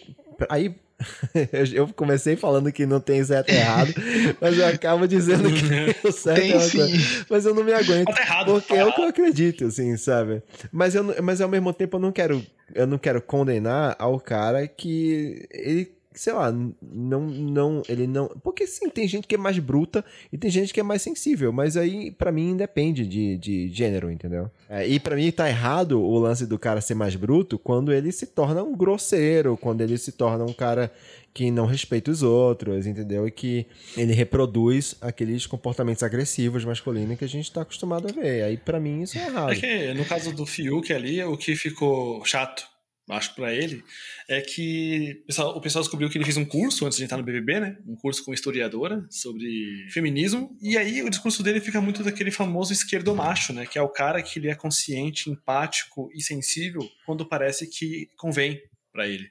[0.48, 0.74] aí
[1.74, 3.92] eu comecei falando que não tem certo e errado,
[4.40, 7.24] mas eu acabo dizendo que o certo Tem é sim.
[7.28, 8.06] Mas eu não me aguento.
[8.06, 10.42] Tá errado, porque tá é o que eu acredito, assim, sabe?
[10.70, 12.44] Mas, eu, mas ao mesmo tempo eu não quero.
[12.74, 15.92] Eu não quero condenar ao cara que ele.
[16.14, 18.28] Sei lá, não, não, ele não.
[18.42, 21.52] Porque sim, tem gente que é mais bruta e tem gente que é mais sensível,
[21.52, 24.50] mas aí pra mim independe de, de gênero, entendeu?
[24.68, 28.12] É, e pra mim tá errado o lance do cara ser mais bruto quando ele
[28.12, 30.92] se torna um grosseiro, quando ele se torna um cara
[31.34, 33.26] que não respeita os outros, entendeu?
[33.26, 38.42] E que ele reproduz aqueles comportamentos agressivos masculinos que a gente tá acostumado a ver.
[38.44, 39.52] Aí pra mim isso é errado.
[39.52, 42.66] É que no caso do Fiuk ali, o que ficou chato,
[43.10, 43.82] acho pra ele,
[44.28, 47.18] é que o pessoal, o pessoal descobriu que ele fez um curso antes de entrar
[47.18, 47.78] no BBB, né?
[47.86, 50.56] Um curso com historiadora sobre feminismo.
[50.62, 53.66] E aí o discurso dele fica muito daquele famoso esquerdo macho, né?
[53.66, 58.60] Que é o cara que ele é consciente, empático e sensível quando parece que convém
[58.92, 59.30] pra ele.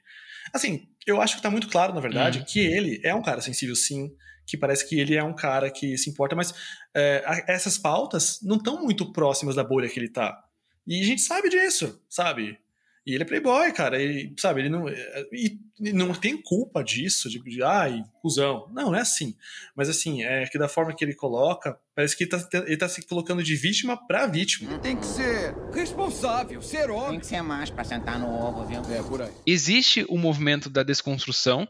[0.52, 3.74] Assim, eu acho que tá muito claro, na verdade, que ele é um cara sensível,
[3.74, 4.10] sim.
[4.46, 6.52] Que parece que ele é um cara que se importa, mas
[6.94, 10.36] é, essas pautas não estão muito próximas da bolha que ele tá.
[10.86, 12.58] E a gente sabe disso, sabe?
[13.04, 14.00] E ele é playboy, cara.
[14.00, 14.88] Ele, sabe, ele não.
[14.88, 18.68] E, e não tem culpa disso, de, de ai, cuzão.
[18.72, 19.34] Não, não é assim.
[19.74, 22.88] Mas assim, é que da forma que ele coloca, parece que ele tá, ele tá
[22.88, 24.78] se colocando de vítima pra vítima.
[24.78, 27.18] Tem que ser responsável, ser Tem homem.
[27.20, 28.80] que ser macho pra sentar no ovo, viu?
[28.94, 29.32] É, por aí.
[29.46, 31.66] existe o movimento da desconstrução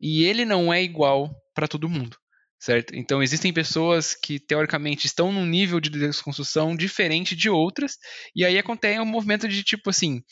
[0.00, 2.16] e ele não é igual para todo mundo,
[2.58, 2.94] certo?
[2.94, 7.96] Então existem pessoas que teoricamente estão num nível de desconstrução diferente de outras
[8.34, 10.22] e aí acontece um movimento de tipo assim,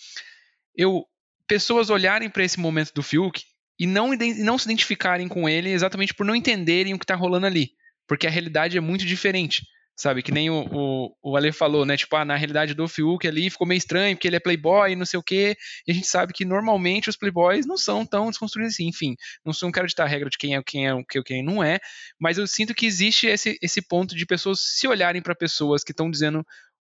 [0.77, 1.05] eu
[1.47, 3.43] pessoas olharem para esse momento do Fiuk
[3.79, 7.47] e não, não se identificarem com ele exatamente por não entenderem o que tá rolando
[7.47, 7.71] ali,
[8.07, 9.63] porque a realidade é muito diferente.
[9.97, 11.97] Sabe, que nem o, o, o Ale falou, né?
[11.97, 15.07] Tipo, ah, na realidade do Fiuk ali ficou meio estranho, porque ele é playboy não
[15.07, 15.57] sei o quê.
[15.87, 18.89] E a gente sabe que normalmente os playboys não são tão desconstruídos assim.
[18.89, 19.15] Enfim,
[19.45, 21.45] não, sou, não quero ditar a regra de quem é quem é o que quem
[21.45, 21.79] não é,
[22.19, 25.93] mas eu sinto que existe esse, esse ponto de pessoas se olharem para pessoas que
[25.93, 26.45] estão dizendo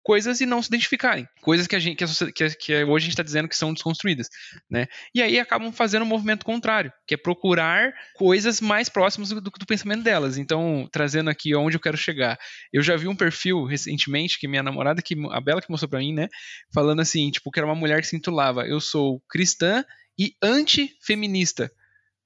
[0.10, 1.28] coisas e não se identificarem.
[1.40, 3.72] Coisas que a gente que, a que, que hoje a gente está dizendo que são
[3.72, 4.28] desconstruídas,
[4.68, 4.88] né?
[5.14, 9.66] E aí acabam fazendo um movimento contrário, que é procurar coisas mais próximas do, do
[9.68, 10.40] pensamento delas.
[10.40, 12.40] Então, trazendo aqui onde eu quero chegar.
[12.74, 16.00] Eu já vi um perfil recentemente que minha namorada, que a Bela que mostrou para
[16.00, 16.28] mim, né,
[16.74, 19.86] falando assim, tipo, que era uma mulher que se intitulava Eu sou cristã
[20.18, 21.72] e antifeminista.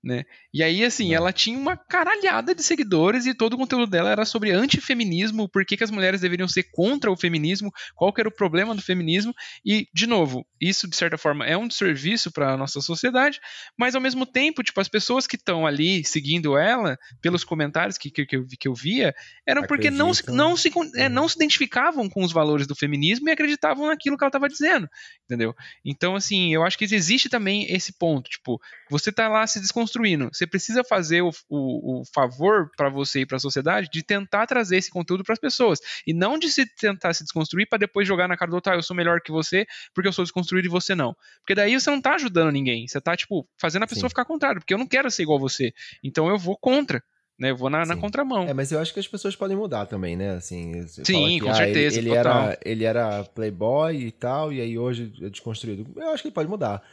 [0.04, 0.26] Né?
[0.54, 4.26] E aí, assim, ela tinha uma caralhada de seguidores e todo o conteúdo dela era
[4.26, 8.32] sobre antifeminismo, por que, que as mulheres deveriam ser contra o feminismo, qual era o
[8.32, 9.34] problema do feminismo.
[9.66, 13.40] E, de novo, isso, de certa forma, é um desserviço para a nossa sociedade,
[13.78, 18.12] mas, ao mesmo tempo, tipo, as pessoas que estão ali seguindo ela, pelos comentários que,
[18.12, 19.16] que, que, eu, que eu via,
[19.48, 20.50] eram porque não se, Acreditam.
[20.50, 24.24] não, se, é, não se identificavam com os valores do feminismo e acreditavam naquilo que
[24.26, 24.90] ela estava dizendo,
[25.24, 25.56] entendeu?
[25.86, 28.60] Então, assim, eu acho que existe também esse ponto, tipo,
[28.94, 33.26] você tá lá se desconstruindo, você precisa fazer o, o, o favor para você e
[33.26, 36.64] para a sociedade de tentar trazer esse conteúdo para as pessoas e não de se
[36.76, 39.32] tentar se desconstruir para depois jogar na cara do outro, ah, eu sou melhor que
[39.32, 39.66] você
[39.96, 41.16] porque eu sou desconstruído e você não.
[41.40, 44.10] Porque daí você não tá ajudando ninguém, você tá tipo fazendo a pessoa Sim.
[44.10, 45.74] ficar contrário, porque eu não quero ser igual a você.
[46.04, 47.02] Então eu vou contra,
[47.40, 47.50] né?
[47.50, 48.48] Eu vou na, na contramão.
[48.48, 50.36] É, mas eu acho que as pessoas podem mudar também, né?
[50.36, 54.78] Assim, Sim, que, com ah, certeza, Ele, era, ele era playboy e tal, e aí
[54.78, 55.92] hoje é desconstruído.
[55.96, 56.84] Eu acho que ele pode mudar.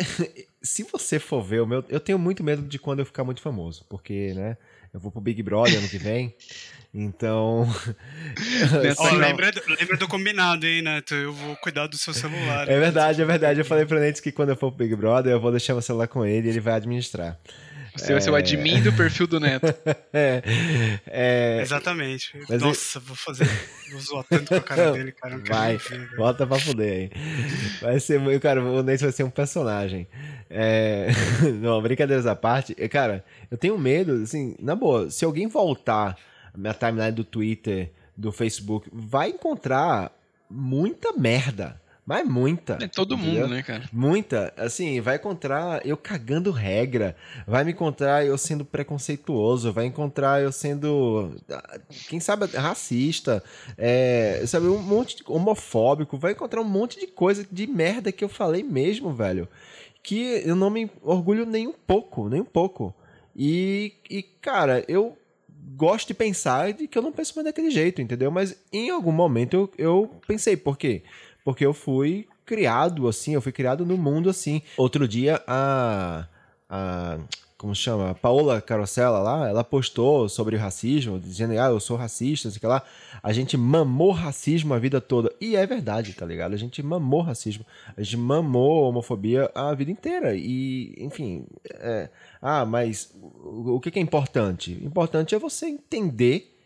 [0.62, 1.82] Se você for ver o meu.
[1.88, 4.56] Eu tenho muito medo de quando eu ficar muito famoso, porque, né?
[4.92, 6.34] Eu vou pro Big Brother ano que vem.
[6.92, 7.66] Então.
[8.82, 11.14] Nessa- lembra, do- lembra do combinado, hein, Neto?
[11.14, 12.68] Eu vou cuidar do seu celular.
[12.68, 13.60] É verdade, é verdade.
[13.60, 15.82] Eu falei pro Nentes que quando eu for pro Big Brother, eu vou deixar meu
[15.82, 17.38] celular com ele e ele vai administrar.
[18.00, 19.66] Você vai ser o admin do perfil do Neto.
[20.12, 20.42] É,
[21.06, 22.32] é, Exatamente.
[22.48, 23.48] Mas Nossa, vou fazer.
[23.92, 25.36] Vou zoar tanto com a cara dele, cara.
[25.36, 27.10] Não Vai, ver, bota pra fuder aí.
[27.80, 30.08] Vai ser, muito- cara, o Nate vai ser um personagem.
[30.48, 31.08] É...
[31.60, 32.74] Não, brincadeiras à parte.
[32.78, 36.16] é, Cara, eu tenho medo, assim, na boa, se alguém voltar
[36.52, 40.12] a minha timeline do Twitter, do Facebook, vai encontrar
[40.50, 41.80] muita merda.
[42.10, 42.76] Mas muita.
[42.82, 43.42] É todo entendeu?
[43.42, 43.88] mundo, né, cara?
[43.92, 44.52] Muita.
[44.56, 47.14] Assim, vai encontrar eu cagando regra.
[47.46, 49.72] Vai me encontrar eu sendo preconceituoso.
[49.72, 53.44] Vai encontrar eu sendo, ah, quem sabe, racista.
[53.78, 56.18] É, sabe, um monte de homofóbico.
[56.18, 59.46] Vai encontrar um monte de coisa de merda que eu falei mesmo, velho.
[60.02, 62.92] Que eu não me orgulho nem um pouco, nem um pouco.
[63.36, 65.16] E, e cara, eu
[65.76, 68.32] gosto de pensar de que eu não penso mais daquele jeito, entendeu?
[68.32, 71.04] Mas em algum momento eu, eu pensei, por quê?
[71.04, 71.29] Porque
[71.64, 74.62] eu fui criado assim, eu fui criado no mundo assim.
[74.76, 76.26] Outro dia, a.
[76.68, 77.18] a
[77.56, 78.12] como chama?
[78.12, 82.82] A Paola Carosella lá, ela postou sobre racismo, dizendo, ah, eu sou racista, sei lá.
[83.22, 85.30] A gente mamou racismo a vida toda.
[85.38, 86.54] E é verdade, tá ligado?
[86.54, 87.66] A gente mamou racismo.
[87.94, 90.34] A gente mamou homofobia a vida inteira.
[90.34, 91.44] E, enfim.
[91.68, 92.08] É...
[92.40, 93.14] Ah, mas
[93.44, 94.72] o que é importante?
[94.82, 96.56] Importante é você entender,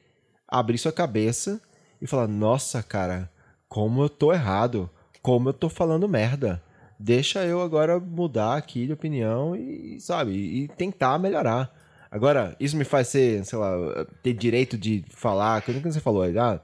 [0.46, 1.60] abrir sua cabeça
[2.00, 3.28] e falar: nossa, cara,
[3.74, 4.88] como eu tô errado,
[5.20, 6.62] como eu tô falando merda.
[6.96, 11.74] Deixa eu agora mudar aqui de opinião e, sabe, e tentar melhorar.
[12.08, 16.60] Agora, isso me faz ser, sei lá, ter direito de falar, que você falou, ah,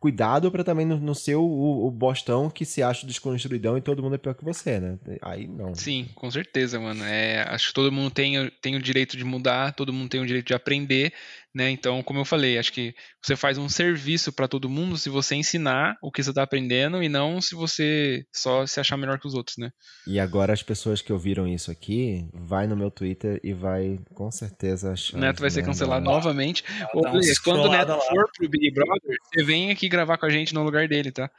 [0.00, 4.02] cuidado para também não, não ser o, o, bostão que se acha desconstruidão e todo
[4.02, 4.98] mundo é pior que você, né?
[5.20, 5.74] Aí não.
[5.74, 7.04] Sim, com certeza, mano.
[7.04, 10.26] É, acho que todo mundo tem, tem o direito de mudar, todo mundo tem o
[10.26, 11.12] direito de aprender,
[11.54, 11.70] né?
[11.70, 15.36] Então, como eu falei, acho que você faz um serviço para todo mundo se você
[15.36, 19.26] ensinar o que você está aprendendo e não se você só se achar melhor que
[19.26, 19.70] os outros, né?
[20.06, 24.30] E agora as pessoas que ouviram isso aqui, vai no meu Twitter e vai com
[24.30, 25.16] certeza achar.
[25.16, 26.64] O Neto vai ser cancelado novamente.
[26.92, 27.02] Ô,
[27.44, 28.00] quando o Neto lá.
[28.00, 31.30] for pro Big Brother, você vem aqui gravar com a gente no lugar dele, tá?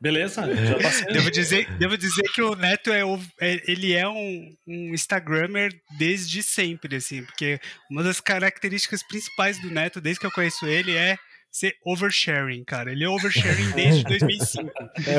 [0.00, 1.12] Beleza, já passei.
[1.12, 5.70] devo, dizer, devo dizer que o Neto é, o, é ele é um, um Instagrammer
[5.98, 10.96] desde sempre, assim, porque uma das características principais do Neto, desde que eu conheço ele,
[10.96, 11.18] é
[11.50, 12.92] ser oversharing, cara.
[12.92, 14.70] Ele é oversharing desde 2005.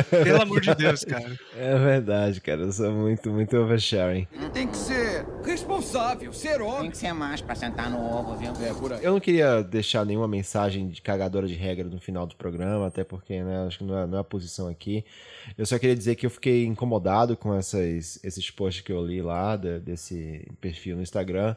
[0.23, 1.37] Pelo amor de Deus, cara.
[1.57, 2.61] É verdade, cara.
[2.61, 4.27] Eu sou muito, muito oversharing.
[4.53, 5.00] Tem que ser
[5.81, 6.81] responsável, ser homem.
[6.81, 8.51] Tem que ser mais pra sentar no ovo, viu?
[8.63, 9.03] É, por aí.
[9.03, 13.03] Eu não queria deixar nenhuma mensagem de cagadora de regra no final do programa, até
[13.03, 15.03] porque, né, acho que não é, não é a posição aqui.
[15.57, 19.21] Eu só queria dizer que eu fiquei incomodado com essas, esses posts que eu li
[19.21, 21.55] lá, de, desse perfil no Instagram,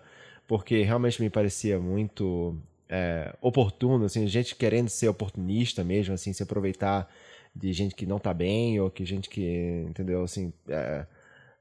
[0.49, 2.57] porque realmente me parecia muito
[2.89, 7.09] é, oportuno, assim, gente querendo ser oportunista mesmo, assim, se aproveitar
[7.55, 11.07] de gente que não tá bem ou que gente que, entendeu, assim, é,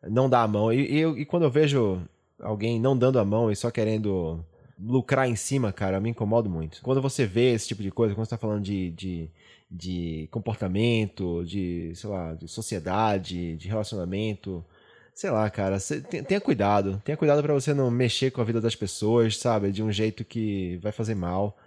[0.09, 0.71] não dá a mão.
[0.71, 2.01] E, e, e, quando eu vejo
[2.39, 4.43] alguém não dando a mão e só querendo
[4.79, 6.81] lucrar em cima, cara, me incomodo muito.
[6.81, 9.29] Quando você vê esse tipo de coisa, quando você tá falando de, de,
[9.69, 14.63] de comportamento, de, sei lá, de sociedade, de relacionamento,
[15.13, 17.01] sei lá, cara, cê, tenha cuidado.
[17.05, 19.71] Tenha cuidado para você não mexer com a vida das pessoas, sabe?
[19.71, 21.57] De um jeito que vai fazer mal.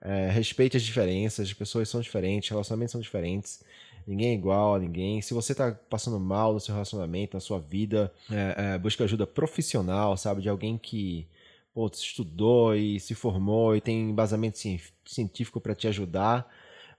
[0.00, 3.62] É, respeite as diferenças, as pessoas são diferentes, relacionamentos são diferentes.
[4.06, 5.20] Ninguém é igual a ninguém.
[5.20, 9.26] Se você tá passando mal no seu relacionamento, na sua vida, é, é, busque ajuda
[9.26, 10.42] profissional, sabe?
[10.42, 11.26] De alguém que
[11.74, 14.58] pô, estudou e se formou e tem embasamento
[15.04, 16.48] científico para te ajudar.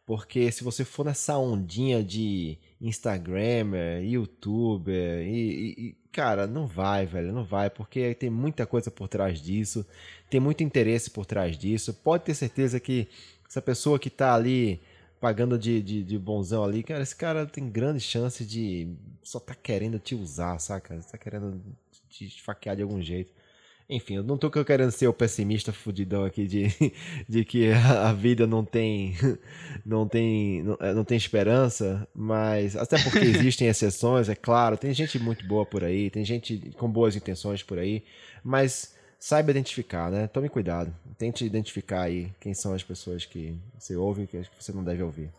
[0.05, 7.33] Porque se você for nessa ondinha de Instagramer, youtuber e, e, cara, não vai, velho,
[7.33, 9.85] não vai, porque tem muita coisa por trás disso,
[10.29, 11.93] tem muito interesse por trás disso.
[11.93, 13.07] Pode ter certeza que
[13.49, 14.81] essa pessoa que tá ali
[15.19, 19.55] pagando de, de, de bonzão ali, cara, esse cara tem grande chance de só tá
[19.55, 20.99] querendo te usar, saca?
[21.11, 21.61] Tá querendo
[22.09, 23.33] te esfaquear de algum jeito.
[23.89, 26.67] Enfim, eu não tô querendo ser o pessimista fudidão aqui de,
[27.27, 29.13] de que a vida não tem
[29.85, 34.93] não tem não, é, não tem esperança, mas até porque existem exceções, é claro, tem
[34.93, 38.03] gente muito boa por aí, tem gente com boas intenções por aí,
[38.43, 40.27] mas saiba identificar, né?
[40.27, 44.71] Tome cuidado, tente identificar aí quem são as pessoas que você ouve e que você
[44.71, 45.29] não deve ouvir.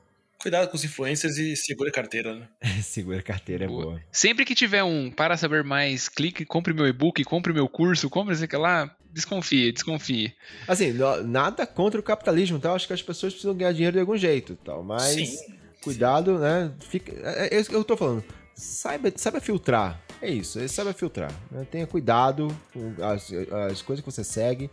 [0.40, 2.48] Cuidado com os influencers e segura a carteira, né?
[2.82, 3.82] segura a carteira boa.
[3.82, 4.02] é boa.
[4.12, 8.36] Sempre que tiver um para saber mais, clique, compre meu e-book, compre meu curso, compre
[8.42, 10.32] aqui lá, desconfie, desconfie.
[10.68, 12.72] Assim, nada contra o capitalismo, tá?
[12.72, 15.36] Acho que as pessoas precisam ganhar dinheiro de algum jeito, tal, mas sim,
[15.82, 16.40] cuidado, sim.
[16.40, 16.72] né?
[16.88, 18.22] Fica, é, é, isso que eu tô falando.
[18.54, 20.00] Saiba, saiba filtrar.
[20.20, 21.32] É isso, saiba filtrar.
[21.50, 21.66] Né?
[21.70, 23.30] Tenha cuidado com as,
[23.70, 24.70] as coisas que você segue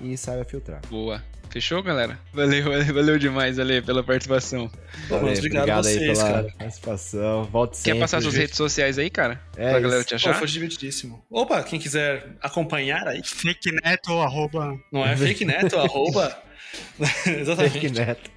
[0.00, 0.80] e saiba filtrar.
[0.88, 1.22] Boa.
[1.52, 2.18] Fechou, galera?
[2.32, 4.70] Valeu, valeu, valeu demais, Ale, pela participação.
[5.10, 6.54] Valeu, obrigado, obrigado vocês, aí pela cara.
[6.58, 7.44] participação.
[7.44, 7.92] Volte sempre.
[7.92, 9.38] Quer passar suas redes sociais aí, cara?
[9.54, 9.82] É pra isso.
[9.82, 10.32] galera te achar?
[10.32, 11.22] Pô, foi divertidíssimo.
[11.30, 13.20] Opa, quem quiser acompanhar aí.
[13.22, 14.80] Fake Neto, arroba.
[14.90, 16.42] Não é Fake Neto, arroba.
[17.26, 17.80] Exatamente.
[17.80, 18.30] Fake Neto.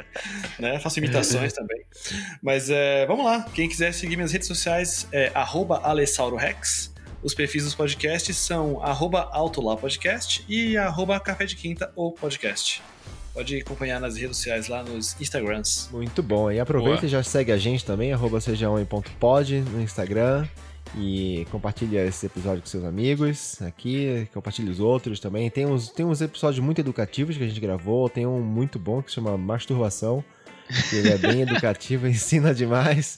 [0.60, 0.80] Né?
[0.80, 1.84] Faço imitações também.
[2.42, 3.44] Mas é, vamos lá.
[3.54, 6.94] Quem quiser seguir minhas redes sociais é arroba AlessauroRex.
[7.22, 9.30] Os perfis dos podcasts são arroba
[9.80, 12.84] Podcast e arroba Café de Quinta ou Podcast.
[13.34, 15.90] Pode acompanhar nas redes sociais lá nos Instagrams.
[15.92, 16.50] Muito bom.
[16.52, 17.06] E aproveita Boa.
[17.06, 18.40] e já segue a gente também, arroba
[19.60, 20.48] no Instagram.
[20.98, 25.50] E compartilha esse episódio com seus amigos aqui, compartilha os outros também.
[25.50, 29.02] Tem uns, tem uns episódios muito educativos que a gente gravou, tem um muito bom
[29.02, 30.24] que se chama Masturbação.
[30.90, 33.18] que Ele é bem educativo, ensina demais.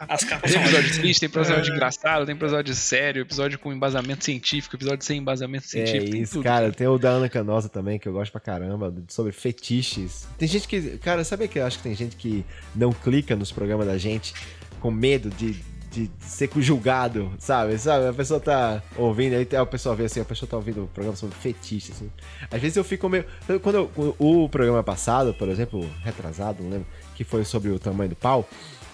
[0.00, 4.22] As capas Tem são episódio triste, tem episódio engraçado, tem episódio sério, episódio com embasamento
[4.24, 6.10] científico, episódio sem embasamento É científico.
[6.10, 6.44] tem isso, tudo.
[6.44, 6.70] cara.
[6.72, 10.26] Tem o da Ana Canosa também, que eu gosto pra caramba, sobre fetiches.
[10.36, 10.98] Tem gente que.
[10.98, 12.44] Cara, sabe que eu acho que tem gente que
[12.76, 14.34] não clica nos programas da gente
[14.78, 15.56] com medo de,
[15.90, 17.76] de ser julgado, sabe?
[17.78, 18.06] Sabe?
[18.08, 21.16] A pessoa tá ouvindo, aí a pessoa vê assim, a pessoa tá ouvindo o programa
[21.16, 22.10] sobre fetiche, assim.
[22.50, 23.24] Às vezes eu fico meio.
[23.62, 28.10] Quando eu- o programa passado, por exemplo, retrasado, não lembro, que foi sobre o tamanho
[28.10, 28.48] do pau,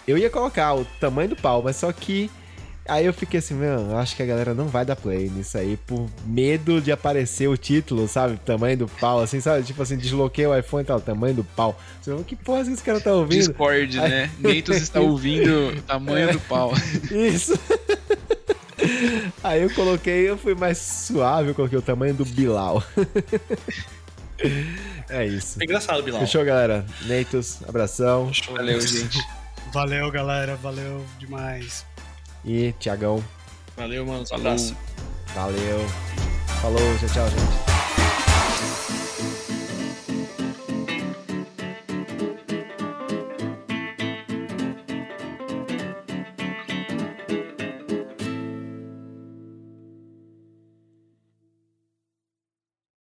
[0.09, 2.31] eu ia colocar o tamanho do pau, mas só que.
[2.89, 5.57] Aí eu fiquei assim, meu, eu acho que a galera não vai dar play nisso
[5.59, 8.37] aí por medo de aparecer o título, sabe?
[8.39, 9.65] Tamanho do pau, assim, sabe?
[9.65, 11.79] Tipo assim, desbloqueei o iPhone e tal, tamanho do pau.
[12.01, 13.39] Você que porra que esse cara tá ouvindo?
[13.39, 14.31] Discord, né?
[14.39, 16.73] Neitos está ouvindo o tamanho do pau.
[17.11, 17.59] Isso.
[19.43, 22.83] Aí eu coloquei, eu fui mais suave, eu coloquei o tamanho do Bilal.
[25.09, 25.59] É isso.
[25.61, 26.21] É engraçado, Bilal.
[26.21, 26.85] Fechou, galera?
[27.03, 28.31] Neitos, abração.
[28.53, 29.19] Valeu, gente.
[29.73, 30.57] Valeu, galera.
[30.57, 31.85] Valeu demais.
[32.47, 33.23] E Tiagão.
[33.77, 34.25] Valeu, mano.
[34.31, 34.77] Um abraço.
[35.35, 35.81] Valeu.
[36.63, 39.06] Falou, tchau, tchau, gente.